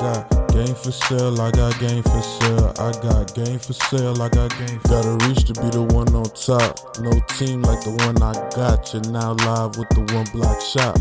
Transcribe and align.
got 0.00 0.48
game 0.48 0.74
for 0.74 0.92
sale, 0.92 1.38
I 1.38 1.50
got 1.50 1.78
game 1.78 2.02
for 2.02 2.22
sale. 2.22 2.72
I 2.78 2.92
got 3.02 3.34
game 3.34 3.58
for 3.58 3.74
sale, 3.74 4.22
I 4.22 4.30
got 4.30 4.50
game. 4.58 4.80
Gotta 4.88 5.26
reach 5.26 5.44
to 5.44 5.52
be 5.60 5.68
the 5.68 5.82
one 5.82 6.14
on 6.14 6.24
top. 6.24 6.98
No 7.00 7.12
team 7.36 7.60
like 7.60 7.82
the 7.84 7.90
one 8.06 8.22
I 8.22 8.32
got. 8.56 8.94
You're 8.94 9.02
now 9.12 9.34
live 9.34 9.76
with 9.76 9.90
the 9.90 10.00
one 10.14 10.26
block 10.32 10.58
shop. 10.62 10.96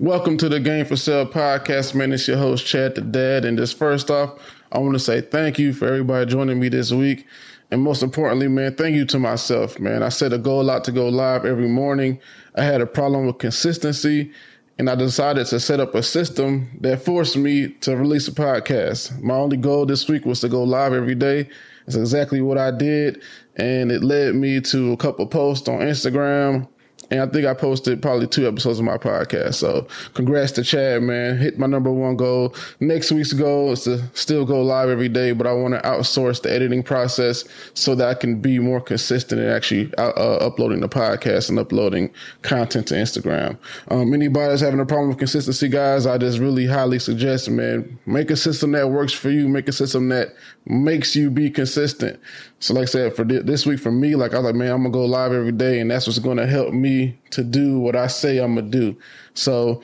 Welcome 0.00 0.36
to 0.38 0.48
the 0.48 0.58
Game 0.58 0.84
for 0.84 0.96
Sale 0.96 1.26
podcast, 1.26 1.94
man. 1.94 2.12
It's 2.12 2.26
your 2.26 2.38
host, 2.38 2.66
Chad 2.66 2.96
the 2.96 3.00
Dad. 3.00 3.44
And 3.44 3.56
just 3.56 3.78
first 3.78 4.10
off, 4.10 4.38
I 4.72 4.78
want 4.78 4.94
to 4.94 5.00
say 5.00 5.20
thank 5.20 5.60
you 5.60 5.72
for 5.72 5.86
everybody 5.86 6.26
joining 6.26 6.58
me 6.58 6.68
this 6.68 6.90
week. 6.90 7.24
And 7.70 7.82
most 7.82 8.02
importantly, 8.02 8.48
man, 8.48 8.74
thank 8.74 8.96
you 8.96 9.04
to 9.06 9.18
myself, 9.18 9.78
man. 9.78 10.02
I 10.02 10.08
set 10.08 10.32
a 10.32 10.38
goal 10.38 10.70
out 10.70 10.82
to 10.84 10.92
go 10.92 11.08
live 11.08 11.44
every 11.44 11.68
morning. 11.68 12.18
I 12.56 12.64
had 12.64 12.80
a 12.80 12.86
problem 12.86 13.26
with 13.26 13.38
consistency, 13.38 14.32
and 14.78 14.88
I 14.88 14.94
decided 14.94 15.46
to 15.48 15.58
set 15.58 15.80
up 15.80 15.94
a 15.94 16.02
system 16.02 16.70
that 16.80 17.04
forced 17.04 17.36
me 17.36 17.68
to 17.80 17.96
release 17.96 18.28
a 18.28 18.32
podcast. 18.32 19.20
My 19.20 19.34
only 19.34 19.56
goal 19.56 19.86
this 19.86 20.08
week 20.08 20.24
was 20.24 20.40
to 20.40 20.48
go 20.48 20.62
live 20.62 20.92
every 20.92 21.16
day. 21.16 21.48
It's 21.86 21.96
exactly 21.96 22.40
what 22.40 22.58
I 22.58 22.70
did, 22.70 23.22
and 23.56 23.90
it 23.90 24.04
led 24.04 24.34
me 24.34 24.60
to 24.60 24.92
a 24.92 24.96
couple 24.96 25.26
posts 25.26 25.68
on 25.68 25.80
Instagram, 25.80 26.68
and 27.10 27.20
I 27.20 27.26
think 27.26 27.46
I 27.46 27.54
posted 27.54 28.02
probably 28.02 28.26
two 28.26 28.46
episodes 28.46 28.78
of 28.78 28.84
my 28.84 28.98
podcast. 28.98 29.54
So 29.54 29.86
congrats 30.14 30.52
to 30.52 30.64
Chad, 30.64 31.02
man. 31.02 31.38
Hit 31.38 31.58
my 31.58 31.66
number 31.66 31.90
one 31.90 32.16
goal. 32.16 32.54
Next 32.80 33.10
week's 33.10 33.32
goal 33.32 33.72
is 33.72 33.84
to 33.84 34.02
still 34.14 34.44
go 34.44 34.62
live 34.62 34.90
every 34.90 35.08
day, 35.08 35.32
but 35.32 35.46
I 35.46 35.52
want 35.52 35.74
to 35.74 35.80
outsource 35.80 36.42
the 36.42 36.52
editing 36.52 36.82
process 36.82 37.44
so 37.74 37.94
that 37.94 38.08
I 38.08 38.14
can 38.14 38.40
be 38.40 38.58
more 38.58 38.80
consistent 38.80 39.40
in 39.40 39.48
actually 39.48 39.92
uh, 39.96 40.10
uh, 40.10 40.38
uploading 40.42 40.80
the 40.80 40.88
podcast 40.88 41.48
and 41.48 41.58
uploading 41.58 42.10
content 42.42 42.88
to 42.88 42.94
Instagram. 42.94 43.56
Um, 43.88 44.12
anybody 44.12 44.50
that's 44.50 44.60
having 44.60 44.80
a 44.80 44.86
problem 44.86 45.08
with 45.08 45.18
consistency, 45.18 45.68
guys, 45.68 46.06
I 46.06 46.18
just 46.18 46.38
really 46.38 46.66
highly 46.66 46.98
suggest, 46.98 47.48
man, 47.48 47.98
make 48.06 48.30
a 48.30 48.36
system 48.36 48.72
that 48.72 48.90
works 48.90 49.12
for 49.12 49.30
you. 49.30 49.48
Make 49.48 49.68
a 49.68 49.72
system 49.72 50.08
that 50.10 50.34
makes 50.66 51.16
you 51.16 51.30
be 51.30 51.50
consistent. 51.50 52.20
So 52.60 52.74
like 52.74 52.82
I 52.82 52.86
said, 52.86 53.14
for 53.14 53.24
this 53.24 53.66
week 53.66 53.78
for 53.78 53.92
me, 53.92 54.16
like 54.16 54.34
I 54.34 54.38
was 54.38 54.46
like, 54.46 54.54
man, 54.54 54.72
I'm 54.72 54.82
gonna 54.82 54.90
go 54.90 55.04
live 55.04 55.32
every 55.32 55.52
day 55.52 55.78
and 55.80 55.90
that's 55.90 56.06
what's 56.06 56.18
gonna 56.18 56.46
help 56.46 56.72
me 56.72 57.18
to 57.30 57.44
do 57.44 57.78
what 57.78 57.94
I 57.94 58.08
say 58.08 58.38
I'm 58.38 58.56
gonna 58.56 58.68
do. 58.68 58.96
So 59.34 59.82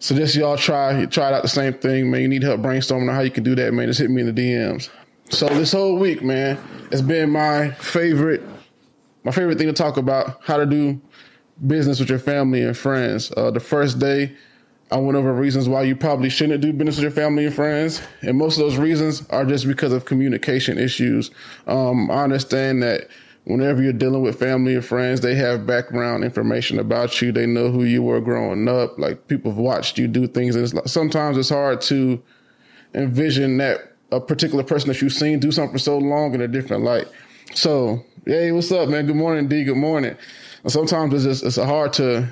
so 0.00 0.14
just 0.14 0.34
y'all 0.34 0.56
try 0.56 1.06
try 1.06 1.32
out 1.32 1.42
the 1.42 1.48
same 1.48 1.74
thing, 1.74 2.10
man. 2.10 2.22
You 2.22 2.28
need 2.28 2.42
help 2.42 2.60
brainstorming 2.60 3.08
on 3.08 3.14
how 3.14 3.20
you 3.20 3.30
can 3.30 3.44
do 3.44 3.54
that, 3.54 3.72
man. 3.72 3.86
Just 3.86 4.00
hit 4.00 4.10
me 4.10 4.22
in 4.22 4.34
the 4.34 4.42
DMs. 4.42 4.90
So 5.30 5.46
this 5.48 5.72
whole 5.72 5.96
week, 5.96 6.22
man, 6.22 6.58
it's 6.90 7.00
been 7.00 7.30
my 7.30 7.70
favorite 7.72 8.42
my 9.22 9.30
favorite 9.30 9.56
thing 9.56 9.68
to 9.68 9.72
talk 9.72 9.96
about, 9.96 10.42
how 10.42 10.56
to 10.56 10.66
do 10.66 11.00
business 11.66 11.98
with 12.00 12.10
your 12.10 12.18
family 12.18 12.62
and 12.62 12.76
friends. 12.76 13.32
Uh, 13.36 13.50
the 13.50 13.60
first 13.60 13.98
day 13.98 14.36
I 14.90 14.98
went 14.98 15.16
over 15.16 15.32
reasons 15.32 15.68
why 15.68 15.82
you 15.82 15.96
probably 15.96 16.28
shouldn't 16.28 16.60
do 16.60 16.72
business 16.72 16.96
with 16.96 17.02
your 17.02 17.10
family 17.10 17.46
and 17.46 17.54
friends. 17.54 18.02
And 18.22 18.36
most 18.36 18.58
of 18.58 18.64
those 18.64 18.76
reasons 18.76 19.26
are 19.30 19.44
just 19.44 19.66
because 19.66 19.92
of 19.92 20.04
communication 20.04 20.78
issues. 20.78 21.30
Um, 21.66 22.10
I 22.10 22.22
understand 22.22 22.82
that 22.82 23.08
whenever 23.44 23.82
you're 23.82 23.92
dealing 23.92 24.22
with 24.22 24.38
family 24.38 24.74
and 24.74 24.84
friends, 24.84 25.20
they 25.20 25.34
have 25.34 25.66
background 25.66 26.22
information 26.22 26.78
about 26.78 27.20
you. 27.20 27.32
They 27.32 27.46
know 27.46 27.70
who 27.70 27.84
you 27.84 28.02
were 28.02 28.20
growing 28.20 28.68
up. 28.68 28.98
Like 28.98 29.26
people 29.26 29.50
have 29.52 29.58
watched 29.58 29.98
you 29.98 30.06
do 30.06 30.26
things. 30.26 30.54
And 30.54 30.64
it's 30.64 30.74
like, 30.74 30.88
sometimes 30.88 31.38
it's 31.38 31.50
hard 31.50 31.80
to 31.82 32.22
envision 32.94 33.56
that 33.56 33.92
a 34.12 34.20
particular 34.20 34.62
person 34.62 34.88
that 34.88 35.00
you've 35.00 35.12
seen 35.12 35.40
do 35.40 35.50
something 35.50 35.72
for 35.72 35.78
so 35.78 35.98
long 35.98 36.34
in 36.34 36.40
a 36.40 36.48
different 36.48 36.84
light. 36.84 37.08
So, 37.54 38.04
hey, 38.26 38.52
what's 38.52 38.70
up, 38.70 38.88
man? 38.88 39.06
Good 39.06 39.16
morning, 39.16 39.48
D. 39.48 39.64
Good 39.64 39.76
morning. 39.76 40.16
Sometimes 40.66 41.12
it's 41.14 41.24
just, 41.24 41.44
it's 41.44 41.56
hard 41.56 41.92
to, 41.94 42.28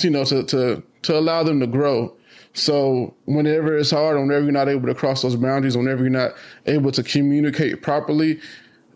you 0.00 0.10
know, 0.10 0.24
to, 0.24 0.42
to, 0.44 0.82
to 1.02 1.18
allow 1.18 1.42
them 1.42 1.60
to 1.60 1.66
grow. 1.66 2.14
So 2.52 3.14
whenever 3.26 3.76
it's 3.76 3.90
hard, 3.90 4.18
whenever 4.18 4.42
you're 4.42 4.52
not 4.52 4.68
able 4.68 4.88
to 4.88 4.94
cross 4.94 5.22
those 5.22 5.36
boundaries, 5.36 5.76
whenever 5.76 6.02
you're 6.02 6.10
not 6.10 6.32
able 6.66 6.90
to 6.92 7.02
communicate 7.02 7.82
properly, 7.82 8.40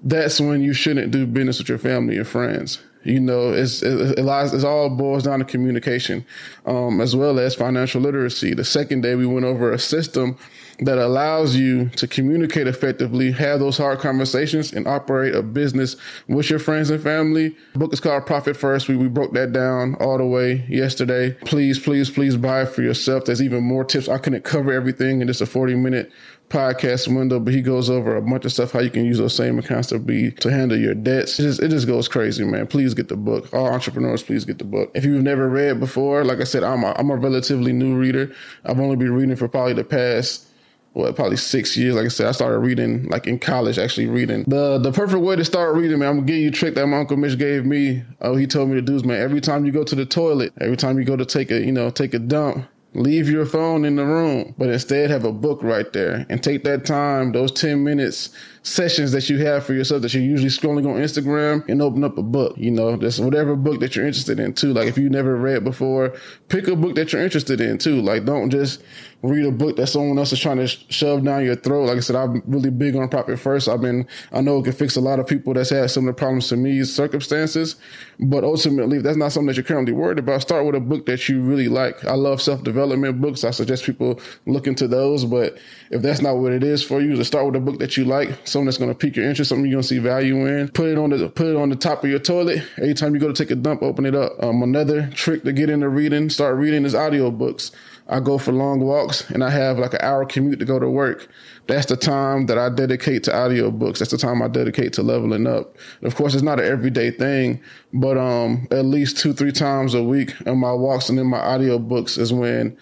that's 0.02 0.40
when 0.40 0.62
you 0.62 0.72
shouldn't 0.72 1.12
do 1.12 1.26
business 1.26 1.58
with 1.58 1.68
your 1.68 1.78
family 1.78 2.16
and 2.16 2.26
friends. 2.26 2.82
You 3.04 3.20
know, 3.20 3.52
it's 3.52 3.82
it, 3.82 4.18
it 4.18 4.22
lies, 4.22 4.52
it 4.54 4.64
all 4.64 4.88
boils 4.88 5.24
down 5.24 5.38
to 5.38 5.44
communication, 5.44 6.24
um, 6.66 7.00
as 7.00 7.14
well 7.14 7.38
as 7.38 7.54
financial 7.54 8.00
literacy. 8.00 8.54
The 8.54 8.64
second 8.64 9.02
day 9.02 9.14
we 9.14 9.26
went 9.26 9.44
over 9.44 9.72
a 9.72 9.78
system 9.78 10.38
that 10.80 10.98
allows 10.98 11.56
you 11.56 11.88
to 11.90 12.06
communicate 12.06 12.66
effectively, 12.66 13.32
have 13.32 13.60
those 13.60 13.78
hard 13.78 14.00
conversations, 14.00 14.72
and 14.72 14.86
operate 14.86 15.34
a 15.34 15.42
business 15.42 15.96
with 16.28 16.50
your 16.50 16.58
friends 16.58 16.90
and 16.90 17.02
family. 17.02 17.56
The 17.72 17.78
book 17.78 17.92
is 17.92 18.00
called 18.00 18.26
Profit 18.26 18.56
First. 18.56 18.88
We, 18.88 18.96
we 18.96 19.08
broke 19.08 19.32
that 19.34 19.52
down 19.52 19.94
all 19.96 20.18
the 20.18 20.26
way 20.26 20.64
yesterday. 20.68 21.32
Please, 21.44 21.78
please, 21.78 22.10
please 22.10 22.36
buy 22.36 22.62
it 22.62 22.70
for 22.70 22.82
yourself. 22.82 23.24
There's 23.24 23.42
even 23.42 23.62
more 23.62 23.84
tips. 23.84 24.08
I 24.08 24.18
couldn't 24.18 24.44
cover 24.44 24.72
everything 24.72 25.20
in 25.20 25.28
just 25.28 25.40
a 25.40 25.46
40 25.46 25.76
minute 25.76 26.10
podcast 26.50 27.08
window, 27.14 27.40
but 27.40 27.54
he 27.54 27.62
goes 27.62 27.88
over 27.88 28.16
a 28.16 28.22
bunch 28.22 28.44
of 28.44 28.52
stuff 28.52 28.72
how 28.72 28.80
you 28.80 28.90
can 28.90 29.04
use 29.04 29.18
those 29.18 29.34
same 29.34 29.58
accounts 29.58 29.88
to 29.88 29.98
be 29.98 30.30
to 30.32 30.50
handle 30.50 30.78
your 30.78 30.94
debts. 30.94 31.38
It 31.38 31.44
just, 31.44 31.62
it 31.62 31.68
just 31.68 31.86
goes 31.86 32.08
crazy, 32.08 32.44
man. 32.44 32.66
Please 32.66 32.94
get 32.94 33.08
the 33.08 33.16
book. 33.16 33.52
All 33.52 33.66
entrepreneurs, 33.66 34.22
please 34.22 34.44
get 34.44 34.58
the 34.58 34.64
book. 34.64 34.90
If 34.94 35.04
you've 35.04 35.22
never 35.22 35.48
read 35.48 35.80
before, 35.80 36.24
like 36.24 36.40
I 36.40 36.44
said, 36.44 36.62
I'm 36.62 36.84
a, 36.84 36.94
I'm 36.96 37.10
a 37.10 37.16
relatively 37.16 37.72
new 37.72 37.96
reader. 37.96 38.32
I've 38.64 38.80
only 38.80 38.96
been 38.96 39.12
reading 39.12 39.36
for 39.36 39.48
probably 39.48 39.72
the 39.72 39.84
past 39.84 40.48
well, 40.94 41.12
probably 41.12 41.36
six 41.36 41.76
years. 41.76 41.96
Like 41.96 42.06
I 42.06 42.08
said, 42.08 42.28
I 42.28 42.32
started 42.32 42.58
reading 42.60 43.08
like 43.08 43.26
in 43.26 43.38
college, 43.38 43.78
actually 43.78 44.06
reading. 44.06 44.44
The 44.46 44.78
the 44.78 44.92
perfect 44.92 45.22
way 45.22 45.36
to 45.36 45.44
start 45.44 45.74
reading, 45.74 45.98
man, 45.98 46.08
I'm 46.08 46.14
gonna 46.16 46.26
give 46.26 46.36
you 46.36 46.48
a 46.48 46.52
trick 46.52 46.74
that 46.76 46.86
my 46.86 46.98
Uncle 46.98 47.16
Mitch 47.16 47.38
gave 47.38 47.66
me. 47.66 48.04
Oh, 48.20 48.36
he 48.36 48.46
told 48.46 48.68
me 48.68 48.76
to 48.76 48.82
do 48.82 48.94
is 48.94 49.04
man, 49.04 49.20
every 49.20 49.40
time 49.40 49.66
you 49.66 49.72
go 49.72 49.84
to 49.84 49.94
the 49.94 50.06
toilet, 50.06 50.52
every 50.60 50.76
time 50.76 50.98
you 50.98 51.04
go 51.04 51.16
to 51.16 51.24
take 51.24 51.50
a, 51.50 51.60
you 51.60 51.72
know, 51.72 51.90
take 51.90 52.14
a 52.14 52.18
dump, 52.18 52.66
leave 52.94 53.28
your 53.28 53.44
phone 53.44 53.84
in 53.84 53.96
the 53.96 54.04
room, 54.04 54.54
but 54.56 54.68
instead 54.68 55.10
have 55.10 55.24
a 55.24 55.32
book 55.32 55.62
right 55.62 55.92
there 55.92 56.24
and 56.28 56.42
take 56.42 56.64
that 56.64 56.86
time, 56.86 57.32
those 57.32 57.50
10 57.52 57.82
minutes 57.82 58.30
sessions 58.64 59.12
that 59.12 59.28
you 59.28 59.44
have 59.44 59.64
for 59.64 59.74
yourself 59.74 60.00
that 60.00 60.14
you're 60.14 60.22
usually 60.22 60.48
scrolling 60.48 60.86
on 60.86 61.00
Instagram 61.00 61.68
and 61.68 61.82
open 61.82 62.02
up 62.02 62.16
a 62.16 62.22
book, 62.22 62.56
you 62.56 62.70
know, 62.70 62.96
just 62.96 63.20
whatever 63.20 63.54
book 63.54 63.78
that 63.80 63.94
you're 63.94 64.06
interested 64.06 64.40
in 64.40 64.54
too. 64.54 64.72
Like 64.72 64.88
if 64.88 64.96
you 64.96 65.10
never 65.10 65.36
read 65.36 65.64
before, 65.64 66.14
pick 66.48 66.66
a 66.68 66.74
book 66.74 66.94
that 66.94 67.12
you're 67.12 67.22
interested 67.22 67.60
in 67.60 67.76
too. 67.76 68.00
Like 68.00 68.24
don't 68.24 68.48
just 68.48 68.82
read 69.22 69.44
a 69.44 69.50
book 69.50 69.76
that 69.76 69.86
someone 69.86 70.18
else 70.18 70.32
is 70.32 70.40
trying 70.40 70.58
to 70.58 70.66
shove 70.66 71.24
down 71.24 71.44
your 71.44 71.56
throat. 71.56 71.86
Like 71.86 71.98
I 71.98 72.00
said, 72.00 72.16
I'm 72.16 72.42
really 72.46 72.70
big 72.70 72.96
on 72.96 73.08
profit 73.08 73.38
first. 73.38 73.68
I've 73.68 73.80
been, 73.80 74.06
I 74.32 74.40
know 74.40 74.58
it 74.58 74.64
can 74.64 74.72
fix 74.72 74.96
a 74.96 75.00
lot 75.00 75.18
of 75.18 75.26
people 75.26 75.52
that's 75.54 75.70
had 75.70 75.90
similar 75.90 76.12
problems 76.12 76.48
to 76.48 76.56
me, 76.56 76.84
circumstances, 76.84 77.76
but 78.18 78.44
ultimately, 78.44 78.98
if 78.98 79.02
that's 79.02 79.16
not 79.16 79.32
something 79.32 79.48
that 79.48 79.56
you're 79.56 79.64
currently 79.64 79.92
worried 79.92 80.18
about, 80.18 80.42
start 80.42 80.64
with 80.66 80.74
a 80.74 80.80
book 80.80 81.06
that 81.06 81.28
you 81.28 81.40
really 81.40 81.68
like. 81.68 82.04
I 82.04 82.14
love 82.14 82.40
self 82.40 82.62
development 82.84 83.20
books. 83.20 83.44
I 83.44 83.50
suggest 83.50 83.84
people 83.84 84.20
look 84.46 84.66
into 84.66 84.86
those, 84.86 85.24
but 85.24 85.58
if 85.90 86.02
that's 86.02 86.20
not 86.20 86.36
what 86.36 86.52
it 86.52 86.62
is 86.62 86.82
for 86.82 87.00
you, 87.00 87.16
to 87.16 87.24
start 87.24 87.46
with 87.46 87.56
a 87.56 87.60
book 87.60 87.78
that 87.78 87.96
you 87.96 88.04
like, 88.04 88.28
something 88.46 88.66
that's 88.66 88.78
going 88.78 88.90
to 88.90 88.94
pique 88.94 89.16
your 89.16 89.28
interest, 89.28 89.48
something 89.48 89.66
you're 89.66 89.76
going 89.76 89.82
to 89.82 89.88
see 89.88 89.98
value 89.98 90.46
in. 90.46 90.68
Put 90.68 90.88
it 90.88 90.98
on 90.98 91.10
the 91.10 91.28
put 91.28 91.46
it 91.46 91.56
on 91.56 91.70
the 91.70 91.76
top 91.76 92.04
of 92.04 92.10
your 92.10 92.18
toilet. 92.18 92.62
Every 92.76 92.94
time 92.94 93.14
you 93.14 93.20
go 93.20 93.32
to 93.32 93.34
take 93.34 93.50
a 93.50 93.56
dump, 93.56 93.82
open 93.82 94.06
it 94.06 94.14
up. 94.14 94.32
Um, 94.42 94.62
another 94.62 95.08
trick 95.14 95.44
to 95.44 95.52
get 95.52 95.70
into 95.70 95.88
reading, 95.88 96.30
start 96.30 96.56
reading 96.56 96.84
is 96.84 96.94
audiobooks. 96.94 97.72
I 98.06 98.20
go 98.20 98.36
for 98.36 98.52
long 98.52 98.80
walks 98.80 99.30
and 99.30 99.42
I 99.42 99.48
have 99.48 99.78
like 99.78 99.94
an 99.94 100.00
hour 100.02 100.26
commute 100.26 100.58
to 100.58 100.66
go 100.66 100.78
to 100.78 100.90
work. 100.90 101.28
That's 101.66 101.86
the 101.86 101.96
time 101.96 102.46
that 102.46 102.58
I 102.58 102.68
dedicate 102.68 103.24
to 103.24 103.30
audiobooks. 103.30 103.98
That's 103.98 104.10
the 104.10 104.18
time 104.18 104.42
I 104.42 104.48
dedicate 104.48 104.92
to 104.94 105.02
leveling 105.02 105.46
up. 105.46 105.74
And 106.00 106.06
of 106.06 106.14
course, 106.14 106.34
it's 106.34 106.42
not 106.42 106.60
an 106.60 106.66
everyday 106.66 107.10
thing, 107.10 107.62
but 107.94 108.18
um, 108.18 108.68
at 108.70 108.84
least 108.84 109.16
two, 109.16 109.32
three 109.32 109.52
times 109.52 109.94
a 109.94 110.02
week 110.02 110.34
in 110.44 110.58
my 110.58 110.72
walks 110.72 111.08
and 111.08 111.18
in 111.18 111.26
my 111.26 111.38
audiobooks 111.38 112.18
is 112.18 112.30
when 112.30 112.73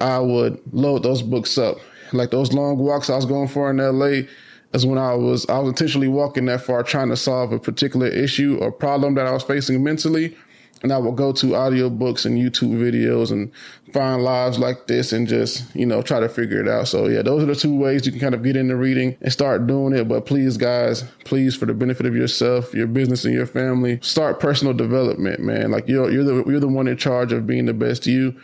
I 0.00 0.18
would 0.18 0.60
load 0.72 1.02
those 1.02 1.22
books 1.22 1.58
up. 1.58 1.78
Like 2.12 2.30
those 2.30 2.52
long 2.52 2.78
walks 2.78 3.10
I 3.10 3.16
was 3.16 3.26
going 3.26 3.48
for 3.48 3.70
in 3.70 3.76
LA 3.76 4.26
is 4.72 4.86
when 4.86 4.98
I 4.98 5.14
was 5.14 5.48
I 5.48 5.58
was 5.58 5.68
intentionally 5.68 6.08
walking 6.08 6.46
that 6.46 6.62
far 6.62 6.82
trying 6.82 7.08
to 7.10 7.16
solve 7.16 7.52
a 7.52 7.58
particular 7.58 8.06
issue 8.06 8.58
or 8.60 8.72
problem 8.72 9.14
that 9.14 9.26
I 9.26 9.32
was 9.32 9.42
facing 9.42 9.82
mentally 9.84 10.36
and 10.82 10.92
I 10.92 10.98
would 10.98 11.16
go 11.16 11.32
to 11.32 11.46
audiobooks 11.48 12.24
and 12.24 12.38
YouTube 12.38 12.78
videos 12.78 13.30
and 13.30 13.52
find 13.92 14.22
lives 14.22 14.58
like 14.58 14.86
this 14.86 15.12
and 15.12 15.28
just, 15.28 15.74
you 15.76 15.84
know, 15.84 16.00
try 16.00 16.20
to 16.20 16.28
figure 16.28 16.60
it 16.60 16.68
out. 16.68 16.88
So 16.88 17.06
yeah, 17.06 17.22
those 17.22 17.42
are 17.42 17.46
the 17.46 17.54
two 17.54 17.76
ways 17.76 18.06
you 18.06 18.12
can 18.12 18.20
kind 18.20 18.34
of 18.34 18.42
get 18.42 18.56
into 18.56 18.76
reading 18.76 19.16
and 19.20 19.32
start 19.32 19.66
doing 19.66 19.94
it. 19.94 20.08
But 20.08 20.24
please, 20.24 20.56
guys, 20.56 21.02
please, 21.24 21.54
for 21.54 21.66
the 21.66 21.74
benefit 21.74 22.06
of 22.06 22.16
yourself, 22.16 22.72
your 22.72 22.86
business 22.86 23.24
and 23.24 23.34
your 23.34 23.46
family, 23.46 23.98
start 24.00 24.40
personal 24.40 24.72
development, 24.72 25.40
man. 25.40 25.70
Like 25.70 25.86
you're, 25.86 26.10
you're 26.10 26.24
the, 26.24 26.44
you're 26.46 26.60
the 26.60 26.68
one 26.68 26.88
in 26.88 26.96
charge 26.96 27.32
of 27.32 27.46
being 27.46 27.66
the 27.66 27.74
best 27.74 28.06
you 28.06 28.40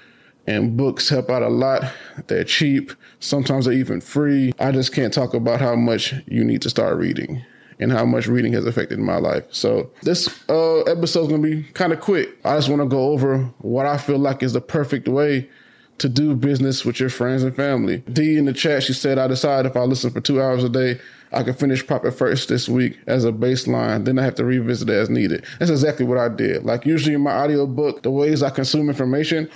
and 0.47 0.77
books 0.77 1.09
help 1.09 1.31
out 1.31 1.43
a 1.43 1.49
lot. 1.49 1.83
They're 2.27 2.45
cheap. 2.45 2.93
Sometimes 3.21 3.65
they're 3.65 3.75
even 3.75 4.01
free. 4.01 4.53
I 4.59 4.73
just 4.73 4.95
can't 4.95 5.13
talk 5.13 5.35
about 5.35 5.61
how 5.61 5.75
much 5.75 6.15
you 6.27 6.45
need 6.45 6.63
to 6.63 6.71
start 6.71 6.97
reading 6.97 7.45
and 7.79 7.93
how 7.93 8.05
much 8.05 8.27
reading 8.27 8.53
has 8.55 8.65
affected 8.65 8.99
my 8.99 9.17
life. 9.17 9.45
So 9.51 9.91
this 10.03 10.29
uh, 10.49 10.81
episode 10.83 11.23
is 11.23 11.29
gonna 11.29 11.43
be 11.43 11.63
kind 11.75 11.93
of 11.93 12.01
quick. 12.01 12.31
I 12.45 12.57
just 12.57 12.69
want 12.69 12.83
to 12.83 12.89
go 12.89 13.11
over 13.11 13.45
what 13.59 13.87
I 13.87 13.99
feel 13.99 14.19
like 14.19 14.43
is 14.43 14.55
the 14.55 14.61
perfect 14.61 15.09
way 15.09 15.49
to 15.99 16.09
do 16.09 16.35
business 16.35 16.85
with 16.85 17.01
your 17.01 17.09
friends 17.09 17.43
and 17.43 17.55
family. 17.55 17.99
D 18.13 18.37
in 18.37 18.45
the 18.45 18.53
chat, 18.53 18.83
she 18.83 18.93
said, 18.93 19.19
I 19.19 19.27
decided 19.27 19.71
if 19.71 19.77
I 19.77 19.83
listen 19.83 20.11
for 20.11 20.21
two 20.21 20.43
hours 20.43 20.63
a 20.63 20.69
day, 20.69 21.01
I 21.33 21.43
can 21.43 21.55
finish 21.55 21.87
Profit 21.87 22.15
First 22.15 22.49
this 22.49 22.69
week 22.69 22.99
as 23.07 23.25
a 23.25 23.33
baseline. 23.33 24.05
Then 24.05 24.19
I 24.19 24.25
have 24.25 24.37
to 24.37 24.45
revisit 24.45 24.89
it 24.89 24.95
as 24.95 25.11
needed. 25.11 25.45
That's 25.59 25.71
exactly 25.71 26.07
what 26.07 26.19
I 26.19 26.29
did. 26.29 26.65
Like 26.65 26.87
usually 26.87 27.15
in 27.15 27.23
my 27.23 27.33
audiobook, 27.33 28.03
the 28.03 28.11
ways 28.11 28.43
I 28.43 28.51
consume 28.51 28.89
information, 28.89 29.51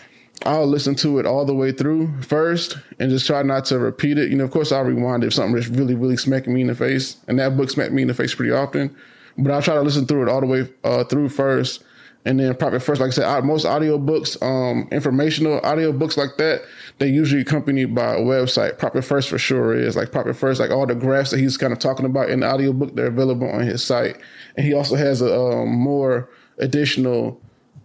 I'll 0.47 0.67
listen 0.67 0.95
to 0.97 1.19
it 1.19 1.27
all 1.27 1.45
the 1.45 1.55
way 1.55 1.71
through 1.71 2.23
first 2.23 2.79
and 2.99 3.11
just 3.11 3.27
try 3.27 3.43
not 3.43 3.67
to 3.67 3.79
repeat 3.79 4.17
it. 4.17 4.31
You 4.31 4.37
know, 4.37 4.45
of 4.45 4.51
course, 4.51 4.73
I'll 4.73 4.85
rewind 4.85 5.23
if 5.23 5.35
something 5.35 5.57
is 5.59 5.69
really, 5.69 5.95
really 5.95 6.17
smacking 6.17 6.55
me 6.55 6.63
in 6.63 6.69
the 6.69 6.75
face. 6.75 7.17
And 7.29 7.39
that 7.39 7.57
book 7.57 7.71
smacked 7.71 7.93
me 7.93 8.03
in 8.03 8.09
the 8.09 8.15
face 8.15 8.35
pretty 8.35 8.53
often. 8.53 8.97
But 9.37 9.53
I'll 9.53 9.63
try 9.63 9.75
to 9.75 9.83
listen 9.83 10.07
through 10.07 10.23
it 10.23 10.29
all 10.29 10.41
the 10.41 10.47
way 10.47 10.69
uh, 10.83 11.05
through 11.05 11.29
first. 11.29 11.85
And 12.25 12.39
then 12.39 12.55
probably 12.55 12.81
first, 12.81 13.01
like 13.01 13.09
I 13.09 13.13
said, 13.13 13.45
most 13.45 13.65
audio 13.65 13.97
books, 13.97 14.37
um, 14.43 14.89
informational 14.93 15.61
audio 15.63 15.91
books 15.91 16.19
like 16.19 16.37
that, 16.37 16.63
they 16.99 17.09
usually 17.09 17.41
accompanied 17.41 17.95
by 17.95 18.15
a 18.15 18.19
website. 18.19 18.79
Profit 18.79 19.05
First 19.05 19.31
for 19.31 19.39
sure 19.39 19.75
is 19.75 19.97
like 19.97 20.13
Profit 20.13 20.37
First, 20.37 20.61
like 20.61 20.71
all 20.71 20.87
the 20.87 20.95
graphs 20.95 21.31
that 21.31 21.41
he's 21.41 21.57
kind 21.57 21.73
of 21.73 21.79
talking 21.79 22.05
about 22.05 22.29
in 22.29 22.41
the 22.41 22.47
audio 22.47 22.75
book, 22.75 22.95
they're 22.95 23.07
available 23.07 23.49
on 23.49 23.63
his 23.63 23.83
site. 23.83 24.19
And 24.57 24.67
he 24.67 24.75
also 24.75 24.97
has 24.97 25.23
a 25.23 25.35
um, 25.35 25.71
more 25.71 26.29
additional 26.59 27.41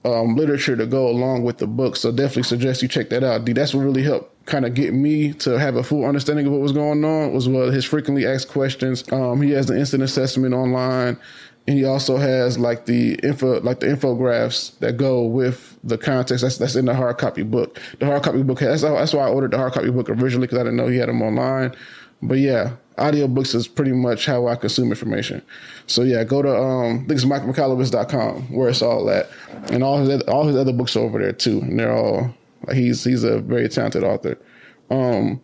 um, 0.05 0.35
literature 0.35 0.75
to 0.75 0.85
go 0.85 1.07
along 1.07 1.43
with 1.43 1.57
the 1.57 1.67
book. 1.67 1.95
So 1.95 2.11
definitely 2.11 2.43
suggest 2.43 2.81
you 2.81 2.87
check 2.87 3.09
that 3.09 3.23
out. 3.23 3.45
D. 3.45 3.53
That's 3.53 3.73
what 3.73 3.81
really 3.83 4.03
helped 4.03 4.31
kind 4.45 4.65
of 4.65 4.75
get 4.75 4.93
me 4.93 5.33
to 5.33 5.57
have 5.57 5.75
a 5.75 5.83
full 5.83 6.05
understanding 6.05 6.45
of 6.45 6.51
what 6.51 6.61
was 6.61 6.71
going 6.71 7.03
on 7.03 7.33
was 7.33 7.49
what 7.49 7.73
his 7.73 7.83
frequently 7.83 8.25
asked 8.27 8.49
questions. 8.49 9.03
Um, 9.11 9.41
he 9.41 9.51
has 9.51 9.65
the 9.65 9.77
instant 9.77 10.03
assessment 10.03 10.53
online. 10.53 11.17
And 11.67 11.79
he 11.79 11.83
also 11.83 12.17
has 12.17 12.59
like 12.59 12.85
the 12.85 13.15
info, 13.23 13.59
like 13.61 13.79
the 13.79 13.87
infographics 13.87 14.77
that 14.79 14.97
go 14.97 15.23
with 15.23 15.79
the 15.83 15.97
context 15.97 16.43
that's 16.43 16.57
that's 16.59 16.75
in 16.75 16.85
the 16.85 16.93
hard 16.93 17.17
copy 17.17 17.41
book. 17.41 17.81
The 17.97 18.05
hard 18.05 18.21
copy 18.21 18.43
book 18.43 18.59
has 18.59 18.83
that's 18.83 19.15
why 19.15 19.25
I 19.25 19.29
ordered 19.29 19.49
the 19.49 19.57
hard 19.57 19.73
copy 19.73 19.89
book 19.89 20.07
originally 20.07 20.45
because 20.45 20.59
I 20.59 20.63
didn't 20.63 20.75
know 20.75 20.87
he 20.87 20.97
had 20.97 21.09
them 21.09 21.23
online. 21.23 21.75
But 22.21 22.37
yeah, 22.37 22.73
audiobooks 22.97 23.53
is 23.55 23.67
pretty 23.67 23.91
much 23.91 24.25
how 24.25 24.47
I 24.47 24.55
consume 24.55 24.89
information. 24.89 25.41
So 25.87 26.03
yeah, 26.03 26.23
go 26.23 26.41
to 26.41 26.55
um, 26.55 26.95
I 26.95 26.97
think 26.99 27.11
it's 27.11 27.25
michaelmichalowicz.com 27.25 28.53
where 28.53 28.69
it's 28.69 28.81
all 28.81 29.09
at, 29.09 29.29
and 29.71 29.83
all 29.83 29.97
his 29.97 30.21
all 30.23 30.45
his 30.45 30.55
other 30.55 30.73
books 30.73 30.95
are 30.95 31.01
over 31.01 31.19
there 31.19 31.33
too, 31.33 31.59
and 31.59 31.79
they're 31.79 31.95
all 31.95 32.33
he's 32.71 33.03
he's 33.03 33.23
a 33.23 33.39
very 33.39 33.69
talented 33.69 34.03
author. 34.03 34.37
Um, 34.89 35.41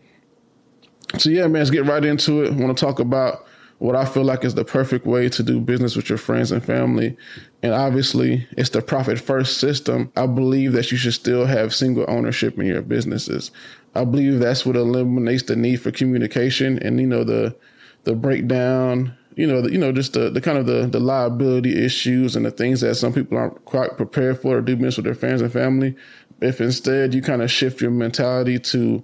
so 1.18 1.30
yeah, 1.30 1.44
man, 1.44 1.54
let's 1.54 1.70
get 1.70 1.86
right 1.86 2.04
into 2.04 2.44
it. 2.44 2.52
I 2.52 2.56
want 2.56 2.78
to 2.78 2.86
talk 2.86 3.00
about 3.00 3.46
what 3.82 3.96
I 3.96 4.06
feel 4.06 4.24
like 4.24 4.46
is 4.46 4.54
the 4.54 4.64
perfect 4.64 5.08
way 5.08 5.28
to 5.30 5.42
do 5.42 5.60
business 5.60 5.96
with 5.96 6.08
your 6.08 6.20
friends 6.20 6.52
and 6.52 6.64
family. 6.64 7.18
And 7.64 7.74
obviously, 7.74 8.48
it's 8.52 8.70
the 8.70 8.80
profit 8.80 9.20
first 9.20 9.58
system. 9.58 10.12
I 10.16 10.28
believe 10.28 10.74
that 10.74 10.92
you 10.92 11.00
should 11.00 11.16
still 11.16 11.48
have 11.48 11.74
single 11.74 12.06
ownership 12.08 12.60
in 12.60 12.68
your 12.68 12.84
businesses. 12.84 13.50
I 13.96 14.06
believe 14.06 14.40
that's 14.40 14.68
what 14.68 14.76
eliminates 14.76 15.42
the 15.44 15.56
need 15.56 15.78
for 15.78 15.90
communication 15.90 16.78
and 16.78 17.00
you 17.00 17.08
know 17.08 17.24
the 17.24 17.56
the 18.04 18.14
breakdown, 18.14 19.18
you 19.36 19.48
know, 19.48 19.62
the, 19.62 19.72
you 19.72 19.80
know, 19.80 19.92
just 19.92 20.14
the, 20.14 20.30
the 20.30 20.42
kind 20.42 20.60
of 20.60 20.68
the, 20.68 20.86
the 20.86 21.00
liability 21.00 21.84
issues 21.84 22.36
and 22.36 22.46
the 22.46 22.52
things 22.52 22.82
that 22.82 22.96
some 22.96 23.14
people 23.14 23.38
aren't 23.38 23.66
quite 23.66 23.98
prepared 23.98 24.40
for 24.40 24.58
to 24.58 24.62
do 24.62 24.76
business 24.76 24.98
with 24.98 25.06
their 25.06 25.16
friends 25.16 25.42
and 25.42 25.52
family. 25.52 25.96
If 26.40 26.62
instead 26.62 27.16
you 27.16 27.22
kind 27.24 27.42
of 27.42 27.50
shift 27.50 27.82
your 27.82 27.92
mentality 27.92 28.60
to 28.60 29.04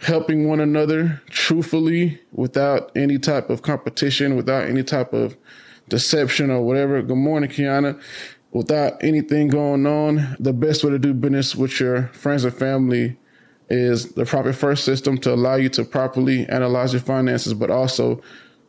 helping 0.00 0.48
one 0.48 0.60
another 0.60 1.20
truthfully 1.30 2.20
without 2.32 2.90
any 2.96 3.18
type 3.18 3.50
of 3.50 3.62
competition, 3.62 4.36
without 4.36 4.64
any 4.64 4.82
type 4.82 5.12
of 5.12 5.36
deception 5.88 6.50
or 6.50 6.62
whatever. 6.62 7.02
Good 7.02 7.16
morning, 7.16 7.50
Kiana. 7.50 8.00
Without 8.52 9.02
anything 9.02 9.48
going 9.48 9.86
on, 9.86 10.36
the 10.40 10.52
best 10.52 10.82
way 10.82 10.90
to 10.90 10.98
do 10.98 11.12
business 11.12 11.54
with 11.54 11.78
your 11.80 12.04
friends 12.08 12.44
and 12.44 12.54
family 12.54 13.16
is 13.68 14.12
the 14.12 14.24
profit 14.24 14.54
first 14.54 14.84
system 14.84 15.18
to 15.18 15.34
allow 15.34 15.56
you 15.56 15.68
to 15.68 15.84
properly 15.84 16.46
analyze 16.46 16.94
your 16.94 17.02
finances, 17.02 17.52
but 17.52 17.70
also 17.70 18.22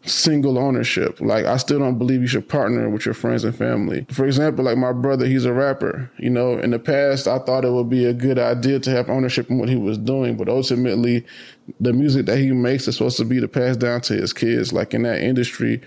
single 0.04 0.58
ownership. 0.58 1.20
Like 1.20 1.46
I 1.46 1.58
still 1.58 1.80
don't 1.80 1.98
believe 1.98 2.22
you 2.22 2.28
should 2.28 2.48
partner 2.48 2.90
with 2.90 3.06
your 3.06 3.14
friends 3.14 3.44
and 3.44 3.56
family. 3.56 4.06
For 4.12 4.26
example, 4.26 4.66
like 4.66 4.78
my 4.78 4.94
brother, 4.94 5.26
he's 5.26 5.46
a 5.46 5.54
rapper. 5.54 6.10
You 6.18 6.30
know, 6.30 6.58
in 6.58 6.72
the 6.72 6.80
past 6.80 7.28
I 7.28 7.40
thought 7.40 7.66
it 7.66 7.72
would 7.72 7.90
be 7.90 8.06
a 8.06 8.14
good 8.14 8.40
idea 8.40 8.80
to 8.80 8.90
have 8.92 9.10
ownership 9.10 9.50
in 9.50 9.60
what 9.60 9.70
he 9.70 9.76
was 9.76 9.98
doing, 9.98 10.38
but 10.38 10.50
ultimately 10.50 11.26
the 11.80 11.94
music 11.94 12.26
that 12.28 12.38
he 12.38 12.52
makes 12.52 12.88
is 12.88 12.98
supposed 12.98 13.18
to 13.18 13.26
be 13.26 13.40
to 13.40 13.48
pass 13.48 13.78
down 13.78 14.02
to 14.02 14.14
his 14.14 14.34
kids. 14.34 14.72
Like 14.74 14.94
in 14.94 15.04
that 15.04 15.22
industry, 15.22 15.82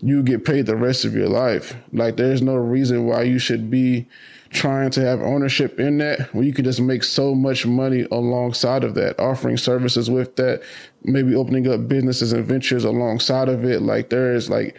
you 0.00 0.22
get 0.22 0.44
paid 0.44 0.66
the 0.66 0.76
rest 0.76 1.04
of 1.04 1.14
your 1.14 1.28
life. 1.28 1.74
Like 1.92 2.16
there's 2.16 2.42
no 2.42 2.54
reason 2.54 3.06
why 3.06 3.22
you 3.22 3.38
should 3.38 3.70
be 3.70 4.06
trying 4.50 4.90
to 4.90 5.00
have 5.00 5.20
ownership 5.20 5.78
in 5.78 5.98
that 5.98 6.32
where 6.34 6.44
you 6.44 6.52
can 6.52 6.64
just 6.64 6.80
make 6.80 7.04
so 7.04 7.34
much 7.34 7.66
money 7.66 8.06
alongside 8.10 8.84
of 8.84 8.94
that, 8.94 9.18
offering 9.18 9.56
services 9.56 10.10
with 10.10 10.36
that, 10.36 10.62
maybe 11.04 11.34
opening 11.34 11.68
up 11.68 11.88
businesses 11.88 12.32
and 12.32 12.44
ventures 12.46 12.84
alongside 12.84 13.48
of 13.48 13.64
it. 13.64 13.82
Like 13.82 14.10
there 14.10 14.34
is 14.34 14.48
like 14.48 14.76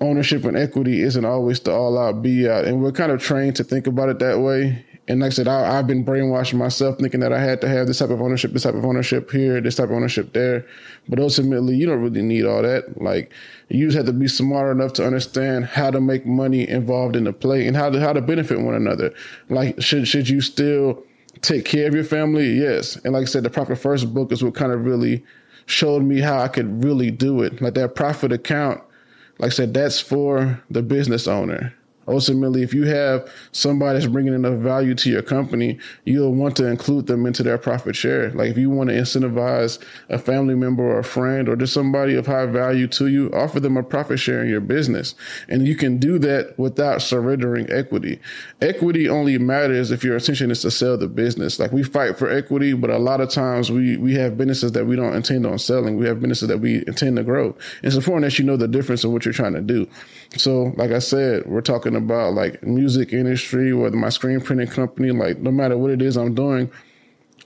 ownership 0.00 0.44
and 0.44 0.56
equity 0.56 1.02
isn't 1.02 1.24
always 1.24 1.60
the 1.60 1.72
all 1.72 1.98
out 1.98 2.22
be 2.22 2.48
out. 2.48 2.64
And 2.64 2.82
we're 2.82 2.92
kind 2.92 3.12
of 3.12 3.22
trained 3.22 3.56
to 3.56 3.64
think 3.64 3.86
about 3.86 4.08
it 4.08 4.18
that 4.18 4.40
way. 4.40 4.84
And 5.08 5.20
like 5.20 5.28
I 5.28 5.34
said, 5.34 5.48
I, 5.48 5.76
have 5.76 5.86
been 5.86 6.04
brainwashing 6.04 6.58
myself 6.58 6.98
thinking 6.98 7.20
that 7.20 7.32
I 7.32 7.40
had 7.40 7.62
to 7.62 7.68
have 7.68 7.86
this 7.86 7.98
type 7.98 8.10
of 8.10 8.20
ownership, 8.20 8.52
this 8.52 8.64
type 8.64 8.74
of 8.74 8.84
ownership 8.84 9.30
here, 9.30 9.58
this 9.58 9.76
type 9.76 9.86
of 9.86 9.92
ownership 9.92 10.34
there. 10.34 10.66
But 11.08 11.18
ultimately, 11.18 11.76
you 11.76 11.86
don't 11.86 12.02
really 12.02 12.20
need 12.20 12.44
all 12.44 12.60
that. 12.60 13.00
Like, 13.00 13.32
you 13.70 13.86
just 13.86 13.96
have 13.96 14.04
to 14.06 14.12
be 14.12 14.28
smart 14.28 14.70
enough 14.70 14.92
to 14.94 15.06
understand 15.06 15.64
how 15.64 15.90
to 15.90 16.00
make 16.00 16.26
money 16.26 16.68
involved 16.68 17.16
in 17.16 17.24
the 17.24 17.32
play 17.32 17.66
and 17.66 17.74
how 17.74 17.88
to 17.88 17.98
how 17.98 18.12
to 18.12 18.20
benefit 18.20 18.60
one 18.60 18.74
another. 18.74 19.14
Like, 19.48 19.80
should 19.80 20.06
should 20.06 20.28
you 20.28 20.42
still 20.42 21.02
take 21.40 21.64
care 21.64 21.88
of 21.88 21.94
your 21.94 22.04
family? 22.04 22.52
Yes. 22.52 22.96
And 22.96 23.14
like 23.14 23.22
I 23.22 23.26
said, 23.26 23.44
the 23.44 23.50
profit 23.50 23.78
first 23.78 24.12
book 24.12 24.30
is 24.30 24.44
what 24.44 24.54
kind 24.54 24.72
of 24.72 24.84
really 24.84 25.24
showed 25.64 26.02
me 26.02 26.20
how 26.20 26.38
I 26.38 26.48
could 26.48 26.84
really 26.84 27.10
do 27.10 27.42
it. 27.42 27.62
Like 27.62 27.74
that 27.74 27.94
profit 27.94 28.30
account, 28.30 28.82
like 29.38 29.52
I 29.52 29.54
said, 29.54 29.72
that's 29.72 30.00
for 30.00 30.62
the 30.70 30.82
business 30.82 31.26
owner 31.26 31.74
ultimately, 32.08 32.62
if 32.62 32.74
you 32.74 32.84
have 32.86 33.30
somebody 33.52 33.98
that's 33.98 34.10
bringing 34.10 34.34
enough 34.34 34.58
value 34.58 34.94
to 34.94 35.10
your 35.10 35.22
company, 35.22 35.78
you'll 36.04 36.34
want 36.34 36.56
to 36.56 36.66
include 36.66 37.06
them 37.06 37.26
into 37.26 37.42
their 37.42 37.58
profit 37.58 37.96
share. 37.96 38.30
Like 38.30 38.50
if 38.50 38.58
you 38.58 38.70
want 38.70 38.90
to 38.90 38.96
incentivize 38.96 39.82
a 40.08 40.18
family 40.18 40.54
member 40.54 40.82
or 40.82 40.98
a 40.98 41.04
friend 41.04 41.48
or 41.48 41.56
just 41.56 41.72
somebody 41.72 42.14
of 42.14 42.26
high 42.26 42.46
value 42.46 42.86
to 42.88 43.06
you, 43.08 43.30
offer 43.32 43.60
them 43.60 43.76
a 43.76 43.82
profit 43.82 44.18
share 44.18 44.42
in 44.42 44.48
your 44.48 44.60
business. 44.60 45.14
And 45.48 45.66
you 45.66 45.76
can 45.76 45.98
do 45.98 46.18
that 46.20 46.58
without 46.58 47.02
surrendering 47.02 47.70
equity. 47.70 48.20
Equity 48.60 49.08
only 49.08 49.38
matters 49.38 49.90
if 49.90 50.02
your 50.02 50.14
intention 50.14 50.50
is 50.50 50.62
to 50.62 50.70
sell 50.70 50.96
the 50.96 51.08
business. 51.08 51.58
Like 51.58 51.72
we 51.72 51.82
fight 51.82 52.18
for 52.18 52.30
equity, 52.30 52.72
but 52.72 52.90
a 52.90 52.98
lot 52.98 53.20
of 53.20 53.30
times 53.30 53.70
we, 53.70 53.96
we 53.96 54.14
have 54.14 54.36
businesses 54.36 54.72
that 54.72 54.86
we 54.86 54.96
don't 54.96 55.14
intend 55.14 55.46
on 55.46 55.58
selling. 55.58 55.96
We 55.96 56.06
have 56.06 56.20
businesses 56.20 56.48
that 56.48 56.58
we 56.58 56.78
intend 56.86 57.16
to 57.16 57.24
grow. 57.24 57.56
It's 57.82 57.96
important 57.96 58.24
that 58.24 58.38
you 58.38 58.44
know 58.44 58.56
the 58.56 58.68
difference 58.68 59.04
in 59.04 59.12
what 59.12 59.24
you're 59.24 59.34
trying 59.34 59.54
to 59.54 59.60
do. 59.60 59.88
So, 60.36 60.74
like 60.76 60.90
I 60.90 60.98
said, 60.98 61.46
we're 61.46 61.62
talking 61.62 61.96
about 61.96 62.34
like 62.34 62.62
music 62.62 63.12
industry, 63.12 63.72
whether 63.72 63.96
my 63.96 64.10
screen 64.10 64.40
printing 64.40 64.68
company, 64.68 65.10
like 65.10 65.38
no 65.38 65.50
matter 65.50 65.78
what 65.78 65.90
it 65.90 66.02
is 66.02 66.16
I'm 66.16 66.34
doing, 66.34 66.70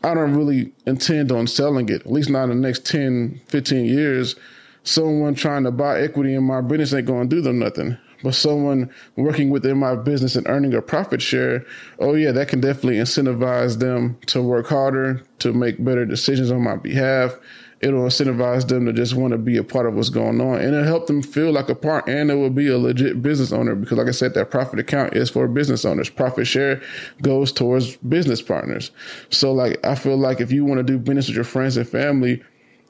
I 0.02 0.14
don't 0.14 0.34
really 0.34 0.72
intend 0.84 1.30
on 1.30 1.46
selling 1.46 1.88
it, 1.88 2.02
at 2.02 2.12
least 2.12 2.28
not 2.28 2.44
in 2.44 2.48
the 2.50 2.54
next 2.56 2.84
10, 2.86 3.40
15 3.46 3.84
years. 3.84 4.34
Someone 4.82 5.34
trying 5.34 5.62
to 5.62 5.70
buy 5.70 6.00
equity 6.00 6.34
in 6.34 6.42
my 6.42 6.60
business 6.60 6.92
ain't 6.92 7.06
going 7.06 7.28
to 7.28 7.36
do 7.36 7.40
them 7.40 7.60
nothing. 7.60 7.96
But 8.24 8.34
someone 8.34 8.90
working 9.16 9.50
within 9.50 9.78
my 9.78 9.96
business 9.96 10.36
and 10.36 10.48
earning 10.48 10.74
a 10.74 10.82
profit 10.82 11.22
share, 11.22 11.64
oh 11.98 12.14
yeah, 12.14 12.32
that 12.32 12.48
can 12.48 12.60
definitely 12.60 12.96
incentivize 12.96 13.78
them 13.78 14.18
to 14.26 14.42
work 14.42 14.68
harder, 14.68 15.22
to 15.40 15.52
make 15.52 15.82
better 15.84 16.04
decisions 16.04 16.50
on 16.50 16.62
my 16.62 16.76
behalf, 16.76 17.36
it'll 17.82 18.04
incentivize 18.04 18.68
them 18.68 18.86
to 18.86 18.92
just 18.92 19.14
want 19.14 19.32
to 19.32 19.38
be 19.38 19.56
a 19.56 19.64
part 19.64 19.86
of 19.86 19.94
what's 19.94 20.08
going 20.08 20.40
on 20.40 20.60
and 20.60 20.72
it'll 20.72 20.84
help 20.84 21.08
them 21.08 21.20
feel 21.20 21.50
like 21.50 21.68
a 21.68 21.74
part 21.74 22.08
and 22.08 22.30
it 22.30 22.34
will 22.36 22.48
be 22.48 22.68
a 22.68 22.78
legit 22.78 23.20
business 23.20 23.52
owner 23.52 23.74
because 23.74 23.98
like 23.98 24.06
I 24.06 24.12
said, 24.12 24.34
that 24.34 24.50
profit 24.50 24.78
account 24.78 25.16
is 25.16 25.28
for 25.28 25.48
business 25.48 25.84
owners. 25.84 26.08
Profit 26.08 26.46
share 26.46 26.80
goes 27.20 27.50
towards 27.50 27.96
business 27.96 28.40
partners. 28.40 28.92
So 29.30 29.52
like 29.52 29.84
I 29.84 29.96
feel 29.96 30.16
like 30.16 30.40
if 30.40 30.52
you 30.52 30.64
want 30.64 30.78
to 30.78 30.84
do 30.84 30.96
business 30.96 31.26
with 31.26 31.34
your 31.34 31.44
friends 31.44 31.76
and 31.76 31.88
family, 31.88 32.42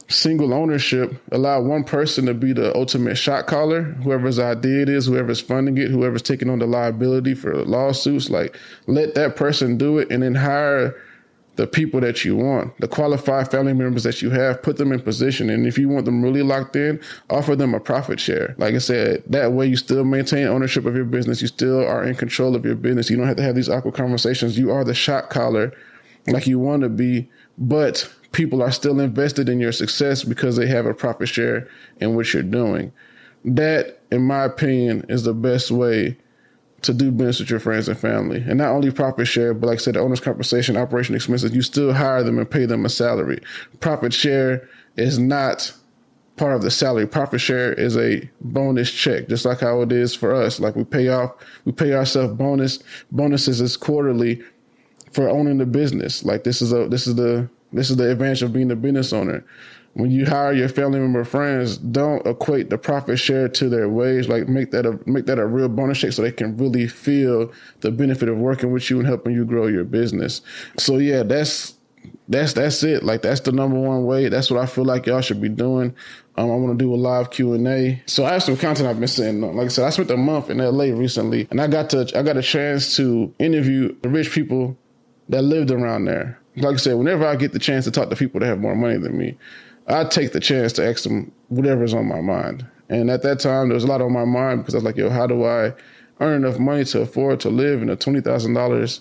single 0.08 0.52
ownership, 0.52 1.14
allow 1.32 1.62
one 1.62 1.84
person 1.84 2.26
to 2.26 2.34
be 2.34 2.52
the 2.52 2.76
ultimate 2.76 3.16
shot 3.16 3.46
caller, 3.46 3.82
whoever's 3.82 4.38
idea 4.38 4.82
it 4.82 4.88
is, 4.90 5.06
whoever's 5.06 5.40
funding 5.40 5.78
it, 5.78 5.90
whoever's 5.90 6.22
taking 6.22 6.50
on 6.50 6.58
the 6.58 6.66
liability 6.66 7.34
for 7.34 7.54
lawsuits, 7.64 8.28
like 8.28 8.58
let 8.86 9.14
that 9.14 9.36
person 9.36 9.78
do 9.78 9.98
it 9.98 10.10
and 10.10 10.22
then 10.22 10.34
hire 10.34 10.94
the 11.56 11.66
people 11.66 12.00
that 12.00 12.24
you 12.24 12.34
want, 12.34 12.76
the 12.78 12.88
qualified 12.88 13.50
family 13.50 13.74
members 13.74 14.04
that 14.04 14.22
you 14.22 14.30
have, 14.30 14.62
put 14.62 14.78
them 14.78 14.90
in 14.90 15.00
position. 15.00 15.50
And 15.50 15.66
if 15.66 15.76
you 15.76 15.88
want 15.88 16.06
them 16.06 16.22
really 16.22 16.42
locked 16.42 16.76
in, 16.76 17.00
offer 17.28 17.54
them 17.54 17.74
a 17.74 17.80
profit 17.80 18.18
share. 18.18 18.54
Like 18.56 18.74
I 18.74 18.78
said, 18.78 19.22
that 19.26 19.52
way 19.52 19.66
you 19.66 19.76
still 19.76 20.04
maintain 20.04 20.46
ownership 20.46 20.86
of 20.86 20.96
your 20.96 21.04
business. 21.04 21.42
You 21.42 21.48
still 21.48 21.86
are 21.86 22.04
in 22.04 22.14
control 22.14 22.56
of 22.56 22.64
your 22.64 22.74
business. 22.74 23.10
You 23.10 23.18
don't 23.18 23.26
have 23.26 23.36
to 23.36 23.42
have 23.42 23.54
these 23.54 23.68
awkward 23.68 23.94
conversations. 23.94 24.58
You 24.58 24.70
are 24.70 24.82
the 24.82 24.94
shot 24.94 25.28
caller 25.28 25.72
like 26.26 26.46
you 26.46 26.58
want 26.58 26.82
to 26.82 26.88
be, 26.88 27.28
but 27.58 28.10
people 28.32 28.62
are 28.62 28.70
still 28.70 29.00
invested 29.00 29.48
in 29.48 29.60
your 29.60 29.72
success 29.72 30.24
because 30.24 30.56
they 30.56 30.66
have 30.66 30.86
a 30.86 30.94
profit 30.94 31.28
share 31.28 31.68
in 32.00 32.14
what 32.14 32.32
you're 32.32 32.42
doing. 32.42 32.92
That, 33.44 34.00
in 34.10 34.22
my 34.22 34.44
opinion, 34.44 35.04
is 35.08 35.24
the 35.24 35.34
best 35.34 35.70
way 35.70 36.16
to 36.82 36.92
do 36.92 37.10
business 37.10 37.40
with 37.40 37.50
your 37.50 37.60
friends 37.60 37.88
and 37.88 37.98
family. 37.98 38.44
And 38.46 38.58
not 38.58 38.72
only 38.72 38.90
profit 38.90 39.28
share, 39.28 39.54
but 39.54 39.68
like 39.68 39.78
I 39.78 39.82
said, 39.82 39.94
the 39.94 40.00
owner's 40.00 40.20
compensation, 40.20 40.76
operation 40.76 41.14
expenses, 41.14 41.54
you 41.54 41.62
still 41.62 41.92
hire 41.92 42.22
them 42.22 42.38
and 42.38 42.50
pay 42.50 42.66
them 42.66 42.84
a 42.84 42.88
salary. 42.88 43.40
Profit 43.80 44.12
share 44.12 44.68
is 44.96 45.18
not 45.18 45.72
part 46.36 46.56
of 46.56 46.62
the 46.62 46.70
salary. 46.70 47.06
Profit 47.06 47.40
share 47.40 47.72
is 47.72 47.96
a 47.96 48.28
bonus 48.40 48.90
check, 48.90 49.28
just 49.28 49.44
like 49.44 49.60
how 49.60 49.80
it 49.82 49.92
is 49.92 50.14
for 50.14 50.34
us. 50.34 50.58
Like 50.58 50.74
we 50.74 50.84
pay 50.84 51.08
off, 51.08 51.32
we 51.64 51.72
pay 51.72 51.94
ourselves 51.94 52.34
bonus. 52.34 52.80
Bonuses 53.12 53.60
is 53.60 53.76
quarterly 53.76 54.42
for 55.12 55.28
owning 55.28 55.58
the 55.58 55.66
business. 55.66 56.24
Like 56.24 56.44
this 56.44 56.60
is 56.60 56.72
a 56.72 56.88
this 56.88 57.06
is 57.06 57.14
the 57.14 57.48
this 57.72 57.90
is 57.90 57.96
the 57.96 58.10
advantage 58.10 58.42
of 58.42 58.52
being 58.52 58.70
a 58.70 58.76
business 58.76 59.12
owner. 59.12 59.44
When 59.94 60.10
you 60.10 60.24
hire 60.24 60.54
your 60.54 60.70
family 60.70 61.00
member 61.00 61.22
friends, 61.24 61.76
don't 61.76 62.26
equate 62.26 62.70
the 62.70 62.78
profit 62.78 63.18
share 63.18 63.48
to 63.48 63.68
their 63.68 63.90
wage. 63.90 64.26
Like 64.26 64.48
make 64.48 64.70
that 64.70 64.86
a 64.86 64.98
make 65.04 65.26
that 65.26 65.38
a 65.38 65.46
real 65.46 65.68
bonus 65.68 65.98
check 65.98 66.12
so 66.12 66.22
they 66.22 66.32
can 66.32 66.56
really 66.56 66.88
feel 66.88 67.52
the 67.80 67.90
benefit 67.90 68.28
of 68.28 68.38
working 68.38 68.72
with 68.72 68.88
you 68.88 68.98
and 68.98 69.06
helping 69.06 69.34
you 69.34 69.44
grow 69.44 69.66
your 69.66 69.84
business. 69.84 70.40
So 70.78 70.96
yeah, 70.96 71.22
that's 71.22 71.74
that's 72.28 72.54
that's 72.54 72.82
it. 72.82 73.02
Like 73.02 73.22
that's 73.22 73.40
the 73.40 73.52
number 73.52 73.78
one 73.78 74.04
way. 74.04 74.28
That's 74.28 74.50
what 74.50 74.60
I 74.60 74.66
feel 74.66 74.84
like 74.84 75.06
y'all 75.06 75.20
should 75.20 75.40
be 75.40 75.48
doing. 75.48 75.94
Um, 76.36 76.50
I 76.50 76.54
want 76.54 76.78
to 76.78 76.82
do 76.82 76.94
a 76.94 76.96
live 76.96 77.30
Q 77.30 77.52
and 77.52 77.68
A. 77.68 78.02
So 78.06 78.24
I 78.24 78.32
have 78.32 78.42
some 78.42 78.56
content 78.56 78.88
I've 78.88 78.98
been 78.98 79.08
sitting 79.08 79.44
on. 79.44 79.56
Like 79.56 79.66
I 79.66 79.68
said, 79.68 79.86
I 79.86 79.90
spent 79.90 80.10
a 80.10 80.16
month 80.16 80.48
in 80.48 80.58
LA 80.58 80.84
recently, 80.84 81.46
and 81.50 81.60
I 81.60 81.66
got 81.66 81.90
to 81.90 82.10
I 82.16 82.22
got 82.22 82.36
a 82.38 82.42
chance 82.42 82.96
to 82.96 83.32
interview 83.38 83.94
the 84.00 84.08
rich 84.08 84.30
people 84.32 84.76
that 85.28 85.42
lived 85.42 85.70
around 85.70 86.06
there. 86.06 86.38
Like 86.56 86.74
I 86.74 86.78
said, 86.78 86.96
whenever 86.96 87.26
I 87.26 87.36
get 87.36 87.52
the 87.52 87.58
chance 87.58 87.84
to 87.84 87.90
talk 87.90 88.10
to 88.10 88.16
people 88.16 88.40
that 88.40 88.46
have 88.46 88.60
more 88.60 88.74
money 88.74 88.98
than 88.98 89.16
me, 89.16 89.36
I 89.86 90.04
take 90.04 90.32
the 90.32 90.40
chance 90.40 90.72
to 90.74 90.86
ask 90.86 91.04
them 91.04 91.32
whatever's 91.48 91.94
on 91.94 92.06
my 92.06 92.20
mind. 92.20 92.66
And 92.88 93.10
at 93.10 93.22
that 93.22 93.40
time, 93.40 93.68
there 93.68 93.74
was 93.74 93.84
a 93.84 93.88
lot 93.88 94.02
on 94.02 94.12
my 94.12 94.24
mind 94.24 94.60
because 94.60 94.74
I 94.74 94.78
was 94.78 94.84
like, 94.84 94.96
yo, 94.96 95.10
how 95.10 95.26
do 95.26 95.44
I 95.44 95.72
earn 96.20 96.44
enough 96.44 96.58
money 96.58 96.84
to 96.84 97.00
afford 97.00 97.40
to 97.40 97.50
live 97.50 97.82
in 97.82 97.90
a 97.90 97.96
twenty 97.96 98.20
thousand 98.20 98.54
dollars 98.54 99.00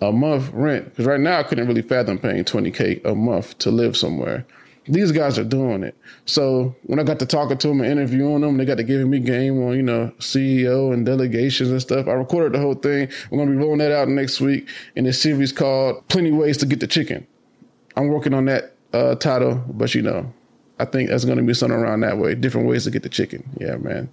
a 0.00 0.12
month 0.12 0.50
rent? 0.52 0.86
Because 0.86 1.06
right 1.06 1.20
now 1.20 1.38
I 1.38 1.42
couldn't 1.42 1.68
really 1.68 1.82
fathom 1.82 2.18
paying 2.18 2.44
twenty 2.44 2.70
k 2.70 3.00
a 3.04 3.14
month 3.14 3.58
to 3.58 3.70
live 3.70 3.96
somewhere 3.96 4.44
these 4.86 5.12
guys 5.12 5.38
are 5.38 5.44
doing 5.44 5.84
it. 5.84 5.96
So 6.26 6.74
when 6.84 6.98
I 6.98 7.04
got 7.04 7.18
to 7.20 7.26
talking 7.26 7.58
to 7.58 7.68
them 7.68 7.80
and 7.80 7.90
interviewing 7.90 8.40
them, 8.40 8.56
they 8.56 8.64
got 8.64 8.78
to 8.78 8.82
giving 8.82 9.10
me 9.10 9.20
game 9.20 9.62
on, 9.62 9.76
you 9.76 9.82
know, 9.82 10.12
CEO 10.18 10.92
and 10.92 11.06
delegations 11.06 11.70
and 11.70 11.80
stuff. 11.80 12.08
I 12.08 12.12
recorded 12.12 12.52
the 12.52 12.58
whole 12.58 12.74
thing. 12.74 13.08
We're 13.30 13.38
gonna 13.38 13.52
be 13.52 13.56
rolling 13.56 13.78
that 13.78 13.92
out 13.92 14.08
next 14.08 14.40
week 14.40 14.68
in 14.96 15.06
a 15.06 15.12
series 15.12 15.52
called 15.52 16.06
Plenty 16.08 16.32
Ways 16.32 16.56
to 16.58 16.66
Get 16.66 16.80
the 16.80 16.86
Chicken. 16.86 17.26
I'm 17.96 18.08
working 18.08 18.34
on 18.34 18.46
that 18.46 18.74
uh, 18.92 19.14
title, 19.16 19.62
but 19.68 19.94
you 19.94 20.02
know, 20.02 20.32
I 20.78 20.84
think 20.84 21.10
that's 21.10 21.24
gonna 21.24 21.42
be 21.42 21.54
something 21.54 21.78
around 21.78 22.00
that 22.00 22.18
way. 22.18 22.34
Different 22.34 22.68
ways 22.68 22.84
to 22.84 22.90
get 22.90 23.02
the 23.02 23.08
chicken. 23.08 23.48
Yeah, 23.60 23.76
man. 23.76 24.08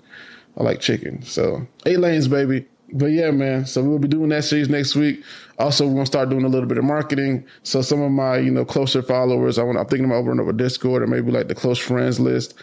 I 0.57 0.63
like 0.63 0.79
chicken. 0.79 1.21
So 1.24 1.65
eight 1.86 2.00
lanes, 2.00 2.27
baby 2.27 2.67
but 2.93 3.07
yeah, 3.07 3.31
man. 3.31 3.65
So 3.65 3.83
we'll 3.83 4.00
be 4.00 4.07
doing 4.07 4.29
that 4.29 4.43
series 4.43 4.69
next 4.69 4.95
week. 4.95 5.24
Also, 5.57 5.88
we're 5.88 5.93
gonna 5.93 6.05
start 6.05 6.29
doing 6.29 6.45
a 6.45 6.50
little 6.50 6.67
bit 6.67 6.77
of 6.77 6.83
marketing. 6.83 7.45
So 7.63 7.81
some 7.81 8.01
of 8.01 8.12
my, 8.12 8.38
you 8.38 8.51
know, 8.51 8.65
closer 8.65 9.01
followers, 9.01 9.57
I 9.57 9.63
want 9.63 9.77
I'm 9.77 9.86
thinking 9.86 10.05
about 10.05 10.17
opening 10.17 10.39
up 10.39 10.53
a 10.53 10.57
Discord 10.57 11.03
or 11.03 11.07
maybe 11.07 11.31
like 11.31 11.48
the 11.48 11.55
close 11.55 11.77
friends 11.77 12.19
list. 12.19 12.53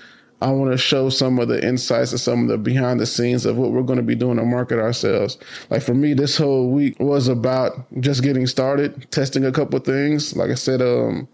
I 0.43 0.51
want 0.51 0.71
to 0.71 0.77
show 0.77 1.09
some 1.09 1.39
of 1.39 1.49
the 1.49 1.67
insights 1.67 2.11
and 2.13 2.21
some 2.21 2.43
of 2.43 2.49
the 2.49 2.59
behind 2.59 3.01
the 3.01 3.07
scenes 3.07 3.47
of 3.47 3.57
what 3.57 3.73
we're 3.73 3.83
going 3.83 3.99
to 3.99 4.03
be 4.03 4.15
doing 4.15 4.37
to 4.37 4.45
market 4.45 4.79
ourselves. 4.79 5.39
Like 5.71 5.81
for 5.81 5.95
me, 5.95 6.13
this 6.13 6.37
whole 6.37 6.71
week 6.71 7.01
was 7.01 7.27
about 7.27 7.87
just 8.01 8.23
getting 8.23 8.47
started, 8.47 9.11
testing 9.11 9.47
a 9.47 9.53
couple 9.53 9.79
things. 9.79 10.37
Like 10.37 10.51
I 10.51 10.55
said, 10.55 10.83
um, 10.83 11.27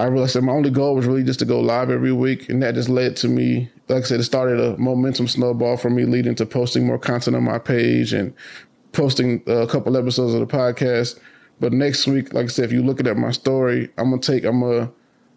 I 0.00 0.06
realized 0.06 0.34
that 0.34 0.42
my 0.42 0.52
only 0.52 0.70
goal 0.70 0.94
was 0.94 1.06
really 1.06 1.24
just 1.24 1.38
to 1.40 1.44
go 1.44 1.60
live 1.60 1.90
every 1.90 2.12
week, 2.12 2.48
and 2.48 2.62
that 2.62 2.74
just 2.74 2.88
led 2.88 3.16
to 3.18 3.28
me 3.28 3.70
like 3.90 4.04
I 4.04 4.06
said, 4.06 4.20
it 4.20 4.24
started 4.24 4.60
a 4.60 4.76
momentum 4.78 5.26
snowball 5.26 5.76
for 5.76 5.90
me, 5.90 6.04
leading 6.04 6.36
to 6.36 6.46
posting 6.46 6.86
more 6.86 6.98
content 6.98 7.36
on 7.36 7.42
my 7.42 7.58
page 7.58 8.12
and 8.12 8.32
posting 8.92 9.42
uh, 9.48 9.62
a 9.62 9.66
couple 9.66 9.96
episodes 9.96 10.32
of 10.32 10.40
the 10.40 10.46
podcast. 10.46 11.18
But 11.58 11.72
next 11.72 12.06
week, 12.06 12.32
like 12.32 12.44
I 12.44 12.48
said, 12.48 12.66
if 12.66 12.72
you 12.72 12.82
look 12.82 13.04
at 13.04 13.16
my 13.16 13.32
story, 13.32 13.90
I'm 13.98 14.10
gonna 14.10 14.22
take, 14.22 14.44
I'm 14.44 14.60
gonna 14.60 14.90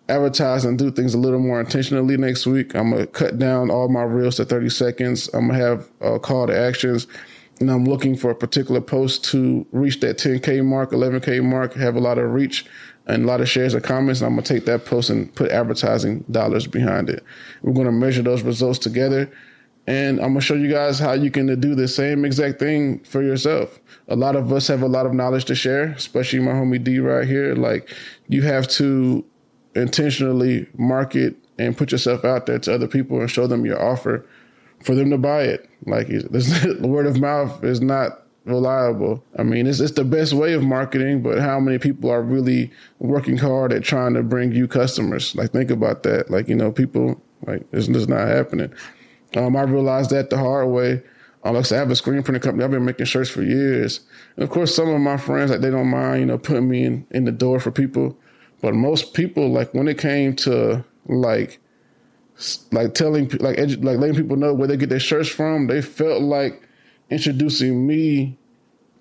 advertise 0.08 0.66
and 0.66 0.78
do 0.78 0.92
things 0.92 1.16
a 1.16 1.18
little 1.18 1.40
more 1.40 1.60
intentionally 1.60 2.16
next 2.16 2.46
week. 2.46 2.76
I'm 2.76 2.92
gonna 2.92 3.08
cut 3.08 3.40
down 3.40 3.72
all 3.72 3.90
my 3.90 4.04
reels 4.04 4.36
to 4.36 4.46
30 4.46 4.70
seconds. 4.70 5.30
I'm 5.34 5.48
gonna 5.48 5.60
have 5.60 5.90
a 6.00 6.20
call 6.20 6.46
to 6.48 6.58
actions, 6.58 7.08
and 7.60 7.72
I'm 7.72 7.86
looking 7.86 8.16
for 8.16 8.30
a 8.30 8.36
particular 8.36 8.82
post 8.82 9.26
to 9.32 9.66
reach 9.72 10.00
that 10.02 10.20
10k 10.20 10.64
mark, 10.64 10.92
11k 10.92 11.44
mark, 11.44 11.74
have 11.74 11.96
a 11.96 12.00
lot 12.00 12.20
of 12.20 12.32
reach 12.32 12.66
and 13.08 13.24
a 13.24 13.28
lot 13.28 13.42
of 13.42 13.50
shares 13.50 13.74
and 13.74 13.84
comments. 13.84 14.22
And 14.22 14.28
I'm 14.28 14.34
gonna 14.34 14.44
take 14.44 14.66
that 14.66 14.86
post 14.86 15.10
and 15.10 15.34
put 15.36 15.52
advertising 15.52 16.24
dollars 16.32 16.68
behind 16.68 17.10
it. 17.10 17.24
We're 17.62 17.74
gonna 17.74 17.92
measure 17.92 18.22
those 18.22 18.42
results 18.42 18.80
together. 18.80 19.32
And 19.86 20.20
I'm 20.20 20.30
gonna 20.30 20.42
show 20.42 20.54
you 20.54 20.72
guys 20.72 21.00
how 21.00 21.14
you 21.14 21.30
can 21.30 21.60
do 21.60 21.76
the 21.76 21.88
same 21.88 22.24
exact 22.24 22.60
thing 22.60 23.00
for 23.00 23.22
yourself. 23.22 23.80
A 24.08 24.16
lot 24.16 24.36
of 24.36 24.54
us 24.54 24.68
have 24.68 24.82
a 24.82 24.88
lot 24.88 25.06
of 25.06 25.14
knowledge 25.14 25.46
to 25.46 25.56
share, 25.56 25.86
especially 25.92 26.40
my 26.40 26.52
homie 26.52 26.82
D 26.82 27.00
right 27.00 27.28
here. 27.28 27.56
Like 27.56 27.90
you 28.30 28.44
have 28.44 28.68
to 28.70 29.26
intentionally 29.76 30.68
market 30.78 31.36
and 31.60 31.78
put 31.78 31.92
yourself 31.92 32.24
out 32.24 32.46
there 32.46 32.60
to 32.60 32.74
other 32.74 32.88
people 32.88 33.20
and 33.20 33.30
show 33.30 33.48
them 33.48 33.66
your 33.66 33.82
offer 33.82 34.26
for 34.84 34.96
them 34.96 35.10
to 35.10 35.18
buy 35.18 35.44
it. 35.44 35.70
Like 35.86 36.08
the 36.08 36.80
word 36.84 37.06
of 37.06 37.20
mouth 37.20 37.64
is 37.64 37.82
not 37.82 38.24
reliable. 38.46 39.24
I 39.38 39.44
mean, 39.44 39.68
it's 39.68 39.80
it's 39.80 39.94
the 39.94 40.04
best 40.04 40.34
way 40.34 40.54
of 40.54 40.64
marketing, 40.64 41.22
but 41.22 41.40
how 41.40 41.60
many 41.60 41.78
people 41.78 42.10
are 42.10 42.22
really 42.22 42.72
working 43.00 43.38
hard 43.38 43.72
at 43.72 43.84
trying 43.84 44.14
to 44.16 44.24
bring 44.24 44.52
you 44.52 44.68
customers? 44.68 45.36
Like, 45.36 45.52
think 45.52 45.72
about 45.72 46.04
that. 46.04 46.30
Like, 46.30 46.48
you 46.48 46.56
know, 46.56 46.72
people 46.72 47.22
like 47.46 47.66
it's 47.72 47.88
just 47.88 48.10
not 48.10 48.28
happening. 48.28 48.74
Um, 49.36 49.56
I 49.56 49.64
realized 49.64 50.12
that 50.12 50.30
the 50.30 50.38
hard 50.38 50.70
way. 50.70 51.02
Um, 51.46 51.56
like 51.56 51.66
I, 51.66 51.68
said, 51.68 51.76
I 51.76 51.80
have 51.80 51.92
a 51.92 51.96
screen 51.96 52.24
printing 52.24 52.42
company. 52.42 52.64
I've 52.64 52.72
been 52.72 52.86
making 52.86 53.06
shirts 53.06 53.30
for 53.30 53.44
years, 53.44 54.00
and 54.38 54.44
of 54.44 54.50
course, 54.50 54.74
some 54.74 54.90
of 54.90 55.02
my 55.02 55.18
friends 55.18 55.52
like 55.52 55.60
they 55.60 55.72
don't 55.72 55.90
mind, 55.90 56.22
you 56.22 56.26
know, 56.26 56.38
putting 56.38 56.70
me 56.70 56.86
in 56.86 57.06
in 57.12 57.26
the 57.26 57.32
door 57.32 57.60
for 57.60 57.72
people. 57.72 58.18
But 58.62 58.76
most 58.76 59.14
people, 59.14 59.50
like 59.50 59.74
when 59.74 59.90
it 59.90 59.98
came 59.98 60.36
to 60.38 60.86
like 61.06 61.60
like 62.72 62.94
telling 62.94 63.28
like 63.40 63.58
edu- 63.58 63.84
like 63.84 64.00
letting 64.00 64.16
people 64.16 64.38
know 64.38 64.54
where 64.54 64.68
they 64.68 64.78
get 64.78 64.90
their 64.90 65.02
shirts 65.02 65.28
from, 65.28 65.68
they 65.68 65.82
felt 65.82 66.22
like 66.22 66.62
introducing 67.14 67.86
me 67.88 68.38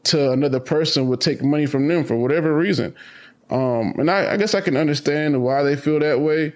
to 0.05 0.33
another 0.33 0.61
person 0.61 1.09
would 1.09 1.21
take 1.21 1.43
money 1.43 1.67
from 1.67 1.89
them 1.89 2.05
for 2.05 2.17
whatever 2.17 2.57
reason. 2.57 2.95
Um, 3.51 3.95
and 3.99 4.11
I, 4.11 4.33
I, 4.33 4.37
guess 4.37 4.55
I 4.55 4.61
can 4.61 4.77
understand 4.77 5.43
why 5.43 5.63
they 5.63 5.77
feel 5.77 6.01
that 6.01 6.21
way. 6.21 6.53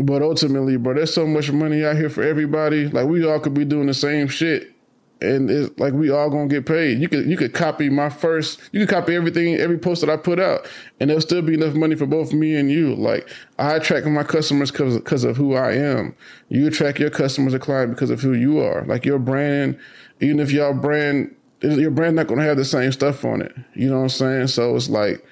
But 0.00 0.22
ultimately, 0.22 0.76
bro, 0.76 0.94
there's 0.94 1.14
so 1.14 1.26
much 1.26 1.50
money 1.50 1.84
out 1.84 1.96
here 1.96 2.10
for 2.10 2.22
everybody. 2.22 2.88
Like 2.88 3.06
we 3.06 3.24
all 3.24 3.40
could 3.40 3.54
be 3.54 3.64
doing 3.64 3.86
the 3.86 3.94
same 3.94 4.28
shit 4.28 4.76
and 5.20 5.50
it's 5.50 5.78
like 5.78 5.94
we 5.94 6.10
all 6.10 6.28
gonna 6.28 6.48
get 6.48 6.66
paid. 6.66 7.00
You 7.00 7.08
could 7.08 7.26
you 7.26 7.36
could 7.36 7.54
copy 7.54 7.88
my 7.88 8.10
first, 8.10 8.60
you 8.72 8.80
could 8.80 8.94
copy 8.94 9.14
everything, 9.14 9.54
every 9.54 9.78
post 9.78 10.02
that 10.02 10.10
I 10.10 10.16
put 10.16 10.38
out, 10.38 10.68
and 11.00 11.08
there'll 11.08 11.22
still 11.22 11.42
be 11.42 11.54
enough 11.54 11.74
money 11.74 11.94
for 11.94 12.06
both 12.06 12.32
me 12.32 12.54
and 12.54 12.70
you. 12.70 12.94
Like 12.94 13.28
I 13.58 13.74
attract 13.74 14.06
my 14.06 14.24
customers 14.24 14.70
because 14.70 14.96
because 14.96 15.24
of 15.24 15.36
who 15.36 15.54
I 15.54 15.72
am. 15.72 16.14
You 16.48 16.66
attract 16.66 16.98
your 16.98 17.10
customers 17.10 17.54
or 17.54 17.58
client 17.58 17.92
because 17.92 18.10
of 18.10 18.20
who 18.20 18.34
you 18.34 18.60
are. 18.60 18.84
Like 18.84 19.06
your 19.06 19.18
brand, 19.18 19.78
even 20.20 20.40
if 20.40 20.50
y'all 20.50 20.74
brand 20.74 21.34
your 21.62 21.90
brand 21.90 22.16
not 22.16 22.26
gonna 22.26 22.42
have 22.42 22.56
the 22.56 22.64
same 22.64 22.92
stuff 22.92 23.24
on 23.24 23.42
it. 23.42 23.54
You 23.74 23.88
know 23.88 23.96
what 23.96 24.02
I'm 24.04 24.08
saying? 24.10 24.46
So 24.48 24.76
it's 24.76 24.88
like. 24.88 25.24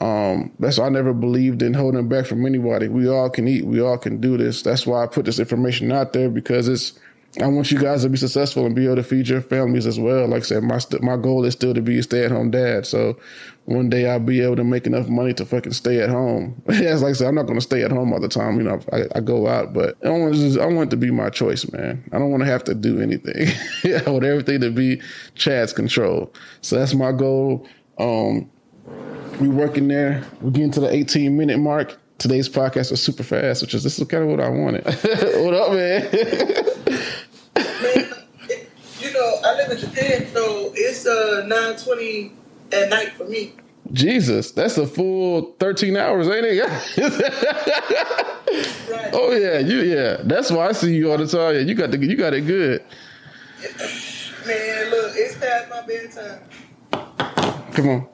Um, 0.00 0.50
that's 0.58 0.78
why 0.78 0.86
I 0.86 0.88
never 0.88 1.12
believed 1.12 1.60
in 1.60 1.74
holding 1.74 2.08
back 2.08 2.24
from 2.24 2.46
anybody. 2.46 2.88
We 2.88 3.06
all 3.06 3.28
can 3.28 3.46
eat. 3.46 3.66
We 3.66 3.82
all 3.82 3.98
can 3.98 4.18
do 4.18 4.38
this. 4.38 4.62
That's 4.62 4.86
why 4.86 5.02
I 5.02 5.06
put 5.06 5.26
this 5.26 5.38
information 5.38 5.92
out 5.92 6.14
there 6.14 6.30
because 6.30 6.68
it's 6.68 6.98
I 7.40 7.46
want 7.46 7.70
you 7.70 7.78
guys 7.78 8.02
to 8.02 8.08
be 8.08 8.16
successful 8.16 8.66
and 8.66 8.74
be 8.74 8.86
able 8.86 8.96
to 8.96 9.04
feed 9.04 9.28
your 9.28 9.40
families 9.40 9.86
as 9.86 10.00
well. 10.00 10.26
Like 10.26 10.42
I 10.42 10.46
said, 10.46 10.64
my 10.64 10.78
st- 10.78 11.02
my 11.02 11.16
goal 11.16 11.44
is 11.44 11.54
still 11.54 11.72
to 11.74 11.80
be 11.80 11.98
a 11.98 12.02
stay 12.02 12.24
at 12.24 12.32
home 12.32 12.50
dad. 12.50 12.86
So 12.86 13.16
one 13.66 13.88
day 13.88 14.10
I'll 14.10 14.18
be 14.18 14.40
able 14.40 14.56
to 14.56 14.64
make 14.64 14.84
enough 14.84 15.08
money 15.08 15.32
to 15.34 15.46
fucking 15.46 15.72
stay 15.72 16.00
at 16.00 16.10
home. 16.10 16.60
As 16.68 17.02
like 17.02 17.10
I 17.10 17.12
said, 17.12 17.28
I'm 17.28 17.36
not 17.36 17.46
going 17.46 17.58
to 17.58 17.64
stay 17.64 17.84
at 17.84 17.92
home 17.92 18.12
all 18.12 18.18
the 18.18 18.28
time. 18.28 18.56
You 18.56 18.64
know, 18.64 18.80
I, 18.92 19.04
I 19.14 19.20
go 19.20 19.46
out, 19.46 19.72
but 19.72 19.96
I 20.04 20.10
want 20.10 20.34
just, 20.34 20.58
I 20.58 20.66
want 20.66 20.88
it 20.88 20.90
to 20.90 20.96
be 20.96 21.12
my 21.12 21.30
choice, 21.30 21.70
man. 21.70 22.02
I 22.10 22.18
don't 22.18 22.32
want 22.32 22.42
to 22.42 22.48
have 22.48 22.64
to 22.64 22.74
do 22.74 23.00
anything. 23.00 23.46
I 24.06 24.10
want 24.10 24.24
everything 24.24 24.60
to 24.62 24.70
be 24.70 25.00
Chad's 25.36 25.72
control. 25.72 26.32
So 26.62 26.80
that's 26.80 26.94
my 26.94 27.12
goal. 27.12 27.68
Um, 27.98 28.50
we 29.40 29.48
working 29.48 29.86
there. 29.86 30.24
We're 30.40 30.50
getting 30.50 30.72
to 30.72 30.80
the 30.80 30.92
18 30.92 31.36
minute 31.36 31.58
mark. 31.58 31.96
Today's 32.18 32.48
podcast 32.48 32.90
was 32.90 33.00
super 33.00 33.22
fast, 33.22 33.62
which 33.62 33.72
is 33.72 33.84
this 33.84 33.98
is 33.98 34.08
kind 34.08 34.24
of 34.24 34.30
what 34.30 34.40
I 34.40 34.48
wanted. 34.48 34.84
what 34.84 35.54
up, 35.54 35.72
man? 35.72 36.96
I 39.70 39.74
live 39.74 39.84
in 39.84 39.90
Japan, 39.90 40.26
so 40.32 40.72
it's 40.74 41.06
uh 41.06 41.44
nine 41.46 41.76
twenty 41.76 42.32
at 42.72 42.88
night 42.88 43.12
for 43.12 43.24
me. 43.24 43.52
Jesus, 43.92 44.50
that's 44.50 44.76
a 44.78 44.86
full 44.86 45.52
thirteen 45.60 45.96
hours, 45.96 46.28
ain't 46.28 46.44
it? 46.44 46.60
right. 48.90 49.10
Oh 49.12 49.32
yeah, 49.32 49.58
you 49.58 49.82
yeah. 49.82 50.16
That's 50.24 50.50
why 50.50 50.68
I 50.68 50.72
see 50.72 50.96
you 50.96 51.10
all 51.12 51.18
the 51.18 51.26
time. 51.26 51.54
Yeah, 51.54 51.60
you 51.60 51.74
got 51.74 51.92
the 51.92 51.98
you 51.98 52.16
got 52.16 52.34
it 52.34 52.42
good. 52.42 52.82
Man, 54.46 54.90
look, 54.90 55.12
it's 55.14 55.36
past 55.38 55.70
my 55.70 55.82
bedtime. 55.86 56.40
Come 57.72 57.88
on. 57.88 58.08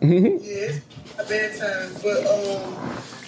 Mm-hmm. 0.00 0.44
Yeah, 0.44 0.70
it's 0.70 1.16
my 1.16 1.24
bedtime, 1.24 1.92
but 2.02 2.26
um, 2.26 2.74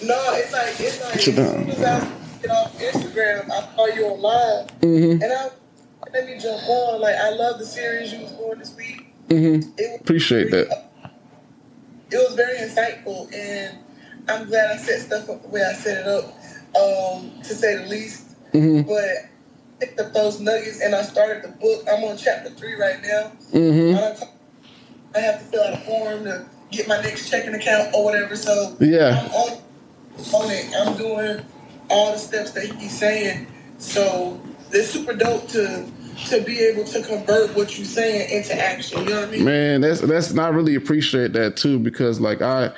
no, 0.03 0.33
it's 0.33 0.51
like 0.51 0.79
it's 0.79 1.01
like 1.03 1.19
Sit 1.19 1.35
down. 1.35 1.45
as 1.45 1.53
soon 1.53 1.69
as 1.69 1.83
I 1.83 2.11
get 2.41 2.51
off 2.51 2.77
Instagram, 2.79 3.51
I 3.51 3.75
call 3.75 3.89
you 3.95 4.05
online, 4.07 4.67
mm-hmm. 4.81 5.23
and 5.23 5.31
I 5.31 5.49
let 6.13 6.25
me 6.25 6.37
jump 6.39 6.61
on. 6.67 7.01
Like 7.01 7.15
I 7.15 7.29
love 7.31 7.59
the 7.59 7.65
series 7.65 8.13
you 8.13 8.21
was 8.21 8.31
going 8.33 8.59
this 8.59 8.75
week. 8.75 9.13
Mm-hmm. 9.29 10.01
Appreciate 10.01 10.49
very, 10.49 10.65
that. 10.65 10.91
It 12.11 12.17
was 12.17 12.35
very 12.35 12.57
insightful, 12.57 13.33
and 13.33 13.77
I'm 14.27 14.47
glad 14.47 14.71
I 14.71 14.77
set 14.77 15.01
stuff 15.01 15.29
up 15.29 15.41
the 15.43 15.49
way 15.49 15.61
I 15.63 15.73
set 15.73 15.99
it 15.99 16.07
up, 16.07 16.25
um, 16.75 17.31
to 17.43 17.53
say 17.53 17.77
the 17.77 17.89
least. 17.89 18.35
Mm-hmm. 18.53 18.87
But 18.87 19.03
I 19.03 19.79
picked 19.79 19.99
up 19.99 20.13
those 20.13 20.39
nuggets, 20.39 20.81
and 20.81 20.95
I 20.95 21.03
started 21.03 21.43
the 21.43 21.49
book. 21.49 21.85
I'm 21.91 22.03
on 22.03 22.17
chapter 22.17 22.49
three 22.49 22.73
right 22.73 23.01
now. 23.01 23.31
Mm-hmm. 23.53 24.23
I 25.15 25.19
have 25.19 25.39
to 25.39 25.45
fill 25.45 25.63
out 25.63 25.73
a 25.73 25.77
form 25.77 26.23
to 26.25 26.45
get 26.71 26.87
my 26.87 27.01
next 27.01 27.29
checking 27.29 27.53
account 27.53 27.93
or 27.93 28.03
whatever. 28.03 28.35
So 28.35 28.75
Yeah. 28.79 29.19
I'm 29.23 29.31
on, 29.31 29.61
on 30.33 30.51
it. 30.51 30.71
I'm 30.77 30.97
doing 30.97 31.45
all 31.89 32.11
the 32.13 32.19
steps 32.19 32.51
that 32.51 32.65
he's 32.65 32.97
saying. 32.97 33.47
So 33.77 34.39
it's 34.71 34.89
super 34.89 35.13
dope 35.13 35.47
to 35.49 35.91
to 36.27 36.41
be 36.41 36.59
able 36.59 36.83
to 36.85 37.01
convert 37.01 37.55
what 37.55 37.77
you're 37.77 37.85
saying 37.85 38.29
into 38.29 38.53
action. 38.59 38.99
You 38.99 39.05
know 39.05 39.19
what 39.21 39.29
I 39.29 39.31
mean? 39.31 39.45
Man, 39.45 39.81
that's 39.81 40.01
that's 40.01 40.37
I 40.37 40.49
really 40.49 40.75
appreciate 40.75 41.33
that 41.33 41.57
too 41.57 41.79
because 41.79 42.19
like 42.19 42.41
I 42.41 42.71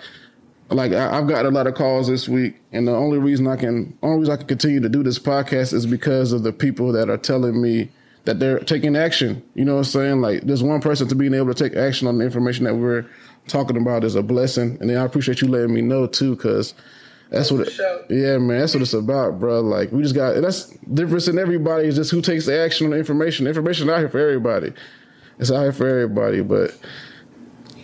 like 0.69 0.93
I, 0.93 1.17
I've 1.17 1.27
got 1.27 1.45
a 1.45 1.49
lot 1.49 1.67
of 1.67 1.75
calls 1.75 2.07
this 2.07 2.29
week, 2.29 2.55
and 2.71 2.87
the 2.87 2.95
only 2.95 3.17
reason 3.17 3.47
I 3.47 3.55
can 3.55 3.97
only 4.01 4.19
reason 4.19 4.33
I 4.33 4.37
can 4.37 4.47
continue 4.47 4.79
to 4.79 4.89
do 4.89 5.03
this 5.03 5.19
podcast 5.19 5.73
is 5.73 5.85
because 5.85 6.31
of 6.31 6.43
the 6.43 6.53
people 6.53 6.91
that 6.93 7.09
are 7.09 7.17
telling 7.17 7.61
me 7.61 7.89
that 8.25 8.39
they're 8.39 8.59
taking 8.59 8.95
action. 8.95 9.43
You 9.55 9.65
know 9.65 9.73
what 9.73 9.79
I'm 9.79 9.85
saying? 9.85 10.21
Like 10.21 10.41
there's 10.43 10.63
one 10.63 10.81
person 10.81 11.07
to 11.07 11.15
being 11.15 11.33
able 11.33 11.53
to 11.53 11.63
take 11.63 11.77
action 11.77 12.07
on 12.07 12.17
the 12.17 12.25
information 12.25 12.65
that 12.65 12.75
we're 12.75 13.05
talking 13.47 13.77
about 13.77 14.03
is 14.03 14.15
a 14.15 14.23
blessing, 14.23 14.77
and 14.79 14.89
then 14.89 14.97
I 14.97 15.03
appreciate 15.03 15.41
you 15.41 15.47
letting 15.47 15.73
me 15.73 15.81
know 15.81 16.07
too 16.07 16.35
because. 16.35 16.73
That's 17.31 17.49
what, 17.49 17.65
it, 17.65 17.79
yeah, 18.09 18.37
man. 18.39 18.59
That's 18.59 18.73
what 18.73 18.81
it's 18.81 18.93
about, 18.93 19.39
bro. 19.39 19.61
Like 19.61 19.89
we 19.93 20.03
just 20.03 20.13
got 20.13 20.41
that's 20.41 20.65
difference 20.93 21.29
in 21.29 21.39
everybody 21.39 21.87
is 21.87 21.95
just 21.95 22.11
who 22.11 22.21
takes 22.21 22.45
the 22.45 22.59
action 22.59 22.87
on 22.87 22.91
the 22.91 22.97
information. 22.97 23.45
The 23.45 23.51
information 23.51 23.89
out 23.89 23.99
here 23.99 24.09
for 24.09 24.19
everybody. 24.19 24.73
It's 25.39 25.49
out 25.49 25.61
here 25.61 25.71
for 25.71 25.87
everybody, 25.87 26.41
but 26.41 26.77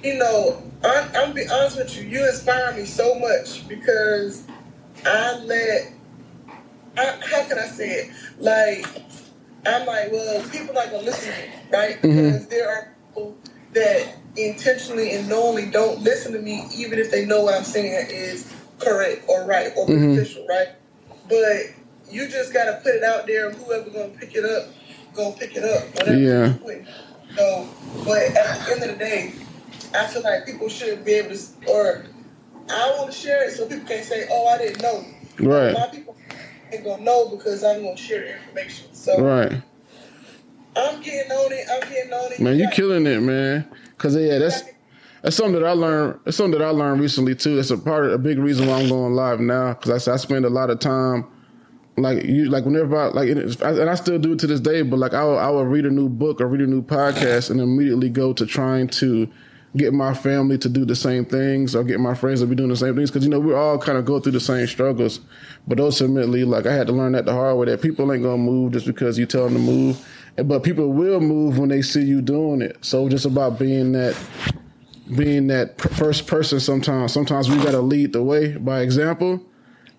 you 0.04 0.16
know, 0.16 0.62
I, 0.84 1.10
I'm 1.16 1.34
be 1.34 1.48
honest 1.48 1.77
with 1.77 1.98
you. 1.98 2.04
You 2.04 2.27
inspire 2.27 2.74
me 2.74 2.84
so 2.84 3.18
much 3.20 3.66
because 3.70 4.46
I 5.06 5.38
let. 5.38 5.94
I, 6.98 7.18
how 7.32 7.48
can 7.48 7.58
I 7.58 7.68
say 7.68 7.89
it? 7.89 8.12
Like, 8.39 8.86
I'm 9.66 9.88
like, 9.88 10.12
well, 10.12 10.44
people 10.50 10.74
not 10.74 10.92
gonna 10.92 11.04
listen 11.04 11.32
to 11.32 11.39
me, 11.39 11.54
right? 11.72 12.01
Mm-hmm. 12.01 12.10
Because 12.10 12.48
there 12.48 12.70
are 12.70 12.94
people 13.08 13.38
that 13.74 14.13
intentionally 14.36 15.12
and 15.12 15.30
knowingly 15.30 15.72
don't 15.72 16.01
listen 16.01 16.34
to 16.34 16.39
me, 16.39 16.68
even 16.75 17.00
if 17.00 17.12
they 17.12 17.25
know 17.25 17.44
what 17.44 17.56
I'm 17.56 17.63
saying 17.63 18.08
is 18.12 18.54
correct 18.79 19.25
or 19.27 19.46
right 19.46 19.72
or 19.75 19.88
mm-hmm. 19.88 20.13
beneficial, 20.13 20.46
right? 20.48 20.69
But 21.29 21.75
you 22.12 22.27
just 22.27 22.53
gotta 22.53 22.79
put 22.84 22.96
it 22.96 23.03
out 23.03 23.27
there. 23.27 23.50
And 23.50 23.57
whoever 23.57 23.89
gonna 23.89 24.10
pick 24.10 24.36
it 24.36 24.46
up, 24.46 24.74
gonna 25.13 25.36
pick 25.36 25.55
it 25.55 25.63
up. 25.63 25.96
Whatever 25.96 26.17
Yeah. 26.17 26.53
So, 27.36 27.69
but 28.05 28.17
at 28.17 28.65
the 28.65 28.72
end 28.72 28.84
of 28.84 28.89
the 28.89 28.96
day, 28.98 29.34
I 29.93 30.07
feel 30.07 30.24
like 30.24 30.46
people 30.46 30.69
should 30.69 31.03
be 31.03 31.13
able 31.13 31.36
to, 31.36 31.69
or 31.69 32.05
I 32.69 32.96
want 32.98 33.12
to 33.12 33.17
share 33.17 33.48
it 33.48 33.53
so 33.53 33.67
people 33.67 33.88
can't 33.88 34.05
say, 34.05 34.27
"Oh, 34.31 34.48
I 34.48 34.57
didn't 34.57 34.81
know." 34.81 35.05
Right. 35.39 35.74
My 35.74 35.88
people 35.88 36.15
ain't 36.72 36.84
gonna 36.84 37.03
know 37.03 37.29
because 37.29 37.63
I'm 37.63 37.84
gonna 37.84 37.98
share 37.98 38.22
the 38.22 38.36
information. 38.36 38.93
So 38.93 39.22
right. 39.22 39.62
I'm 40.75 41.01
getting 41.01 41.31
on 41.31 41.51
it. 41.51 41.67
I'm 41.72 41.89
getting 41.89 42.13
on 42.13 42.31
it. 42.31 42.39
Man, 42.39 42.57
you 42.57 42.69
killing 42.72 43.05
it, 43.05 43.22
man. 43.22 43.67
Cause 43.98 44.15
yeah, 44.15 44.38
that's 44.38 44.62
that's 45.22 45.36
something 45.36 45.62
that 45.62 45.68
I 45.68 45.72
learned. 45.72 46.20
That's 46.26 46.38
something 46.38 46.60
that 46.60 46.66
I 46.66 46.70
learned 46.70 47.02
recently 47.02 47.36
too. 47.36 47.56
That's 47.56 47.72
a 47.72 47.78
part, 47.78 48.12
a 48.12 48.18
big 48.18 48.38
reason 48.38 48.68
why 48.68 48.82
I'm 48.82 48.90
going 48.90 49.14
live 49.14 49.40
now. 49.40 49.74
Cause 49.74 50.08
I, 50.08 50.14
I 50.14 50.18
spend 50.18 50.46
a 50.46 50.50
lot 50.50 50.70
of 50.70 50.80
time, 50.80 51.26
like 51.98 52.24
you, 52.24 52.46
like 52.46 52.66
whenever 52.66 52.96
I 52.96 53.08
like, 53.08 53.30
and 53.30 53.90
I 53.90 53.96
still 53.96 54.20
do 54.20 54.34
it 54.34 54.40
to 54.40 54.48
this 54.48 54.60
day. 54.60 54.84
But 54.84 55.00
like 55.00 55.14
I 55.14 55.24
will, 55.24 55.40
I 55.40 55.50
will 55.50 55.66
read 55.66 55.86
a 55.86 55.90
new 55.90 56.10
book 56.10 56.40
or 56.40 56.48
read 56.48 56.62
a 56.62 56.68
new 56.68 56.82
podcast 56.82 57.50
and 57.50 57.60
immediately 57.60 58.10
go 58.10 58.34
to 58.34 58.46
trying 58.46 58.88
to 58.90 59.30
get 59.76 59.94
my 59.94 60.14
family 60.14 60.58
to 60.58 60.70
do 60.70 60.86
the 60.86 60.96
same 60.96 61.26
things 61.26 61.76
or 61.76 61.84
get 61.84 62.00
my 62.00 62.14
friends 62.14 62.40
to 62.40 62.48
be 62.48 62.56
doing 62.56 62.70
the 62.70 62.78
same 62.78 62.96
things. 62.96 63.12
Cause 63.12 63.24
you 63.24 63.30
know 63.30 63.40
we 63.40 63.54
all 63.54 63.78
kind 63.78 63.98
of 63.98 64.06
go 64.06 64.20
through 64.20 64.34
the 64.34 64.40
same 64.40 64.68
struggles. 64.68 65.20
But 65.68 65.80
ultimately, 65.80 66.44
like 66.44 66.68
I 66.68 66.74
had 66.74 66.88
to 66.88 66.94
learn 66.94 67.14
that 67.14 67.26
the 67.26 67.34
hard 67.34 67.58
way. 67.58 67.66
That 67.66 67.82
people 67.82 68.12
ain't 68.14 68.24
gonna 68.24 68.38
move 68.38 68.74
just 68.74 68.86
because 68.86 69.18
you 69.18 69.26
tell 69.26 69.46
them 69.46 69.54
to 69.54 69.60
move. 69.60 70.08
But 70.46 70.62
people 70.64 70.94
will 70.94 71.20
move 71.20 71.58
when 71.58 71.70
they 71.70 71.82
see 71.82 72.04
you 72.04 72.22
doing 72.22 72.62
it. 72.62 72.78
So 72.86 73.10
just 73.10 73.26
about 73.26 73.58
being 73.58 73.94
that 73.94 74.16
being 75.16 75.48
that 75.48 75.80
first 75.80 76.28
person 76.28 76.60
sometimes 76.60 77.14
sometimes 77.14 77.50
we 77.50 77.56
got 77.58 77.72
to 77.72 77.82
lead 77.82 78.14
the 78.14 78.22
way 78.22 78.58
by 78.58 78.82
example 78.82 79.42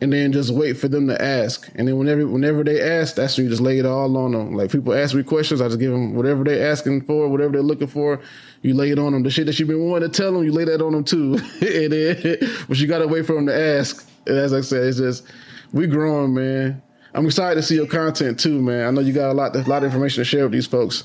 and 0.01 0.13
then 0.13 0.33
just 0.33 0.51
wait 0.51 0.75
for 0.75 0.87
them 0.87 1.09
to 1.09 1.21
ask. 1.21 1.69
And 1.75 1.89
then 1.89 1.99
whenever 1.99 2.27
whenever 2.27 2.63
they 2.63 2.81
ask 2.81 3.17
that's 3.17 3.37
when 3.37 3.47
you 3.47 3.51
just 3.51 3.63
lay 3.63 3.79
it 3.79 3.87
all 3.87 4.17
on 4.17 4.33
them. 4.33 4.55
Like 4.55 4.71
people 4.71 4.95
ask 4.95 5.15
me 5.15 5.23
questions 5.23 5.61
i 5.61 5.67
just 5.67 5.81
give 5.81 5.91
them 5.91 6.15
whatever 6.15 6.45
they're 6.45 6.71
asking 6.71 7.03
for 7.03 7.29
whatever 7.29 7.53
they're 7.53 7.63
looking 7.63 7.89
for. 7.89 8.21
You 8.63 8.75
lay 8.75 8.91
it 8.91 8.99
on 8.99 9.13
them. 9.13 9.23
The 9.23 9.31
shit 9.31 9.47
that 9.47 9.59
you've 9.59 9.69
been 9.69 9.89
wanting 9.89 10.11
to 10.11 10.23
tell 10.23 10.33
them 10.33 10.45
you 10.45 10.53
lay 10.53 10.65
that 10.65 10.83
on 10.83 10.93
them 10.93 11.05
too. 11.05 11.39
And 11.61 11.93
then, 11.93 12.39
but 12.69 12.79
you 12.79 12.87
got 12.87 12.99
to 12.99 13.09
wait 13.09 13.27
for 13.27 13.35
them 13.35 13.47
to 13.47 13.55
ask. 13.55 14.09
And 14.27 14.37
as 14.37 14.53
i 14.53 14.61
said 14.61 14.85
it's 14.85 14.99
just 14.99 15.25
we 15.73 15.87
growing 15.87 16.35
man. 16.35 16.83
I'm 17.15 17.27
excited 17.27 17.57
to 17.57 17.63
see 17.63 17.75
your 17.75 17.87
content 17.87 18.39
too 18.39 18.61
man. 18.61 18.87
I 18.87 18.91
know 18.91 19.01
you 19.01 19.13
got 19.13 19.31
a 19.31 19.35
lot 19.35 19.57
a 19.57 19.61
lot 19.63 19.79
of 19.83 19.85
information 19.85 20.21
to 20.21 20.25
share 20.25 20.45
with 20.45 20.53
these 20.53 20.67
folks 20.67 21.05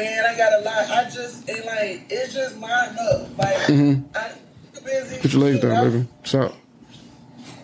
Man, 0.00 0.24
I 0.24 0.34
got 0.34 0.60
a 0.60 0.64
lot. 0.64 0.90
I 0.90 1.10
just 1.10 1.46
and 1.46 1.62
like 1.66 2.06
it's 2.08 2.32
just 2.32 2.58
mind 2.58 2.96
up. 2.98 3.36
Like 3.38 3.56
Mm-hmm. 3.68 4.16
I'm 4.16 4.84
busy. 4.84 5.20
put 5.20 5.32
your 5.34 5.42
legs 5.42 5.60
down 5.60 5.90
baby 5.90 6.08
what's 6.20 6.34
up 6.34 6.54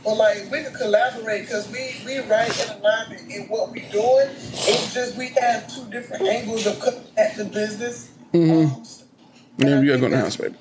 But 0.04 0.16
like 0.16 0.50
we 0.50 0.62
can 0.62 0.74
collaborate 0.74 1.42
because 1.46 1.66
we 1.72 1.96
we 2.04 2.18
right 2.28 2.52
in 2.62 2.78
alignment 2.78 3.30
in 3.30 3.44
what 3.48 3.72
we 3.72 3.80
doing. 3.90 4.28
It's 4.32 4.92
just 4.92 5.16
we 5.16 5.28
have 5.40 5.66
two 5.74 5.88
different 5.90 6.24
angles 6.24 6.66
of 6.66 6.78
coming 6.78 7.00
at 7.16 7.36
the 7.36 7.46
business. 7.46 8.10
Mm-hmm. 8.34 8.66
Um, 8.74 8.84
and 9.58 9.68
then 9.68 9.80
we 9.80 9.86
gotta 9.86 10.00
go 10.00 10.06
in 10.06 10.12
the 10.12 10.18
house 10.18 10.36
baby 10.36 10.56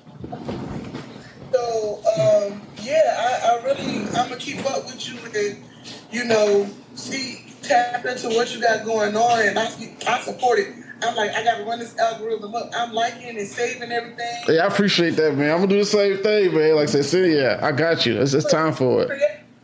So 1.52 1.98
um, 2.16 2.62
yeah, 2.82 3.16
I, 3.18 3.50
I 3.58 3.64
really 3.64 3.98
I'm 4.16 4.30
gonna 4.30 4.36
keep 4.36 4.64
up 4.64 4.86
with 4.86 5.06
you 5.06 5.18
and 5.34 5.62
you 6.10 6.24
know 6.24 6.70
see 6.94 7.42
tap 7.62 8.06
into 8.06 8.28
what 8.28 8.54
you 8.54 8.62
got 8.62 8.82
going 8.86 9.14
on 9.14 9.40
and 9.46 9.58
I 9.58 9.66
I 10.08 10.20
support 10.22 10.58
it. 10.58 10.68
I'm 11.02 11.14
like 11.14 11.30
I 11.32 11.44
gotta 11.44 11.64
run 11.64 11.78
this 11.78 11.96
algorithm 11.98 12.54
up. 12.54 12.70
I'm 12.74 12.92
liking 12.92 13.36
and 13.38 13.46
saving 13.46 13.92
everything. 13.92 14.44
Yeah, 14.48 14.64
I 14.64 14.66
appreciate 14.66 15.16
that, 15.16 15.36
man. 15.36 15.50
I'm 15.50 15.58
gonna 15.58 15.68
do 15.68 15.78
the 15.78 15.84
same 15.84 16.18
thing, 16.22 16.54
man. 16.54 16.76
Like 16.76 16.88
I 16.88 16.92
said, 16.92 17.04
see, 17.04 17.36
yeah, 17.36 17.60
I 17.62 17.72
got 17.72 18.06
you. 18.06 18.20
It's, 18.20 18.32
it's 18.34 18.50
time 18.50 18.72
for 18.72 19.02
it. 19.02 19.08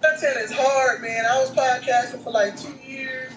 Content 0.02 0.36
is 0.38 0.52
hard, 0.52 1.00
man. 1.00 1.24
I 1.24 1.38
was 1.40 1.50
podcasting 1.52 2.22
for 2.22 2.30
like 2.30 2.56
two 2.58 2.74
years, 2.86 3.32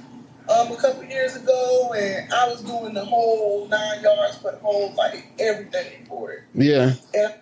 um, 0.50 0.72
a 0.72 0.76
couple 0.76 1.04
years 1.06 1.36
ago, 1.36 1.94
and 1.98 2.32
I 2.34 2.48
was 2.48 2.62
doing 2.62 2.94
the 2.94 3.06
whole 3.06 3.68
nine 3.70 4.02
yards 4.02 4.38
for 4.38 4.52
the 4.52 4.58
whole 4.58 4.94
like 4.96 5.28
everything 5.40 6.06
for 6.08 6.32
it. 6.34 6.44
Yeah, 6.54 6.94
And 7.14 7.34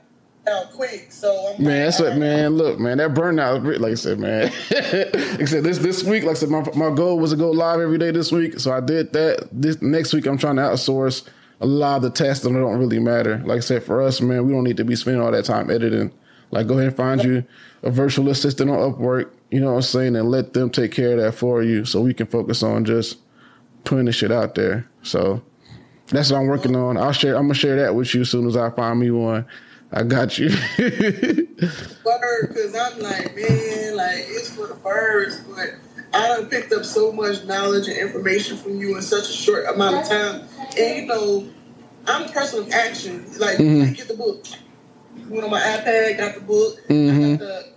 out 0.48 0.72
quick, 0.72 1.08
so 1.10 1.54
I'm 1.54 1.64
man. 1.64 1.86
That's 1.86 2.00
what, 2.00 2.18
man. 2.18 2.56
Look, 2.56 2.80
man, 2.80 2.98
that 2.98 3.14
burnout. 3.14 3.80
Like 3.80 3.92
I 3.92 3.96
said, 3.96 4.20
man. 4.20 4.44
like 4.72 5.42
I 5.42 5.46
said, 5.46 5.64
this 5.64 5.78
this 5.78 6.04
week, 6.04 6.24
like 6.24 6.36
I 6.36 6.40
said, 6.40 6.50
my 6.50 6.64
my 6.76 6.94
goal 6.94 7.20
was 7.20 7.32
to 7.32 7.38
go 7.38 7.52
live 7.52 7.80
every 7.80 7.98
day 7.98 8.12
this 8.12 8.32
week, 8.32 8.60
so 8.60 8.72
I 8.74 8.80
did 8.80 9.14
that. 9.14 9.48
This 9.52 9.82
next 9.82 10.14
week, 10.14 10.26
I'm 10.26 10.38
trying 10.38 10.58
to 10.58 10.64
outsource 10.64 11.28
a 11.62 11.66
lot 11.66 11.98
of 11.98 12.02
the 12.04 12.10
tasks 12.10 12.44
that 12.44 12.52
don't 12.52 12.78
really 12.78 13.00
matter. 13.00 13.38
Like 13.46 13.58
I 13.58 13.62
said, 13.62 13.84
for 13.84 14.02
us, 14.02 14.20
man, 14.20 14.46
we 14.46 14.52
don't 14.54 14.64
need 14.64 14.78
to 14.78 14.86
be 14.86 14.96
spending 14.96 15.22
all 15.22 15.32
that 15.32 15.46
time 15.46 15.70
editing. 15.70 16.12
Like, 16.52 16.68
go 16.68 16.76
ahead 16.76 16.88
and 16.88 16.98
find 16.98 17.24
you 17.24 17.44
a 17.82 17.90
virtual 17.90 18.30
assistant 18.30 18.70
on 18.70 18.78
Upwork. 18.78 19.32
You 19.50 19.60
know 19.60 19.72
what 19.72 19.78
I'm 19.78 19.82
saying, 19.82 20.16
and 20.16 20.30
let 20.30 20.54
them 20.54 20.70
take 20.70 20.92
care 20.92 21.14
of 21.14 21.20
that 21.20 21.34
for 21.34 21.64
you, 21.64 21.86
so 21.86 22.02
we 22.02 22.14
can 22.14 22.28
focus 22.28 22.64
on 22.64 22.86
just 22.86 23.18
putting 23.86 24.06
the 24.06 24.12
shit 24.12 24.32
out 24.32 24.56
there. 24.56 24.90
So 25.04 25.42
that's 26.08 26.32
what 26.32 26.40
I'm 26.40 26.48
working 26.48 26.76
on. 26.76 26.98
I'll 26.98 27.12
share. 27.12 27.36
I'm 27.36 27.44
gonna 27.44 27.54
share 27.54 27.78
that 27.78 27.96
with 27.96 28.14
you 28.14 28.22
as 28.22 28.30
soon 28.30 28.48
as 28.48 28.58
I 28.58 28.70
find 28.72 29.00
me 29.00 29.12
one. 29.12 29.46
I 29.94 30.04
got 30.04 30.40
you. 30.40 30.50
because 32.48 32.76
I'm 32.76 33.00
like, 33.00 33.36
man, 33.36 33.96
like 33.96 34.26
it's 34.28 34.56
for 34.56 34.68
the 34.68 34.74
birds, 34.76 35.40
but 35.42 35.76
I 36.14 36.28
done 36.30 36.50
picked 36.50 36.74
up 36.74 36.84
so 36.84 37.12
much 37.12 37.46
knowledge 37.46 37.88
and 37.88 37.98
information 37.98 38.58
from 38.58 38.78
you 38.78 38.96
in 38.96 39.04
such 39.04 39.30
a 39.30 39.34
short 39.34 39.66
amount 39.68 39.98
of 39.98 40.10
time. 40.10 40.48
And 40.78 40.98
you 40.98 41.06
know, 41.06 41.48
I'm 42.08 42.28
a 42.28 42.32
person 42.32 42.64
of 42.64 42.72
action. 42.72 43.26
Like, 43.40 43.60
I 43.60 43.92
get 43.92 44.08
the 44.08 44.16
book. 44.16 44.46
Went 45.30 45.44
on 45.44 45.52
my 45.52 45.62
iPad, 45.62 46.18
got 46.18 46.36
the 46.36 46.42
book, 46.42 46.80
I 46.90 46.94
got 46.94 47.40
the 47.40 47.74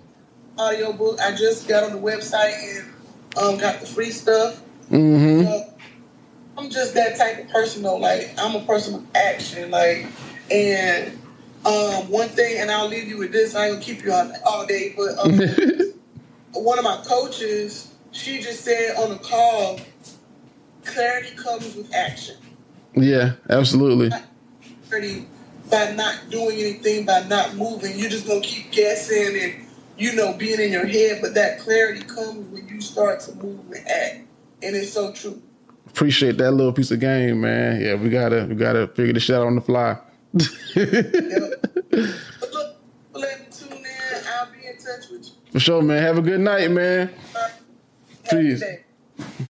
audio 0.59 0.93
book. 0.95 1.21
I 1.21 1.35
just 1.35 1.69
got 1.69 1.85
on 1.85 1.93
the 1.93 1.99
website 1.99 2.81
and 2.81 2.95
um, 3.37 3.59
got 3.59 3.81
the 3.81 3.87
free 3.87 4.11
stuff. 4.11 4.59
hmm 4.89 5.43
So, 5.43 5.75
I'm 6.57 6.71
just 6.71 6.95
that 6.95 7.17
type 7.17 7.45
of 7.45 7.51
person 7.51 7.83
though. 7.83 7.97
Like 7.97 8.33
I'm 8.39 8.57
a 8.57 8.65
person 8.65 8.95
of 8.95 9.07
action. 9.15 9.71
Like 9.71 10.07
and 10.51 11.19
um, 11.67 12.09
one 12.09 12.29
thing, 12.29 12.61
and 12.61 12.71
I'll 12.71 12.89
leave 12.89 13.09
you 13.09 13.19
with 13.19 13.33
this. 13.33 13.55
I 13.55 13.67
ain't 13.67 13.75
gonna 13.75 13.85
keep 13.85 14.05
you 14.05 14.13
on 14.13 14.33
all 14.45 14.67
day, 14.67 14.95
but 14.97 15.19
um, 15.19 15.33
one 16.53 16.79
of 16.79 16.85
my 16.85 17.03
coaches, 17.05 17.93
she 18.13 18.41
just 18.41 18.65
said 18.65 18.97
on 18.97 19.11
the 19.11 19.17
call, 19.17 19.81
clarity 20.85 21.35
comes 21.37 21.75
with 21.75 21.93
action. 21.93 22.37
Yeah, 22.95 23.33
absolutely. 23.51 24.11
Clarity 24.89 25.27
by 25.69 25.93
not 25.93 26.31
doing 26.31 26.57
anything, 26.59 27.05
by 27.05 27.25
not 27.25 27.57
moving. 27.57 27.99
You're 27.99 28.11
just 28.11 28.29
gonna 28.29 28.41
keep 28.41 28.71
guessing 28.71 29.37
and 29.43 29.67
you 29.99 30.15
know 30.15 30.35
being 30.35 30.61
in 30.61 30.71
your 30.71 30.87
head. 30.87 31.19
But 31.21 31.35
that 31.35 31.59
clarity 31.59 32.05
comes 32.05 32.47
when 32.49 32.69
you 32.69 32.81
start 32.81 33.21
to 33.23 33.35
move 33.35 33.73
and 33.73 33.89
act, 33.89 34.21
and 34.63 34.77
it's 34.77 34.93
so 34.93 35.13
true. 35.13 35.43
Appreciate 35.89 36.37
that 36.39 36.53
little 36.53 36.73
piece 36.73 36.93
of 36.93 37.01
game, 37.01 37.41
man. 37.41 37.81
Yeah, 37.81 37.95
we 37.95 38.09
gotta 38.09 38.47
we 38.49 38.55
gotta 38.55 38.87
figure 38.87 39.13
this 39.13 39.25
shit 39.25 39.35
out 39.35 39.47
on 39.47 39.57
the 39.57 39.61
fly. 39.61 39.99
But 40.37 40.51
look, 42.53 42.77
let 43.15 43.41
me 43.41 43.47
tune 43.51 43.73
in. 43.73 43.85
I'll 44.29 44.53
be 44.53 44.67
in 44.67 44.77
touch 44.77 45.09
with 45.11 45.25
you. 45.27 45.33
For 45.53 45.61
sure, 45.61 45.83
man. 45.83 46.03
Have 46.03 46.19
a 46.19 46.23
good 46.23 46.41
night, 46.41 46.71
man. 46.71 47.11
Peace. 48.31 48.61
day. 48.61 48.81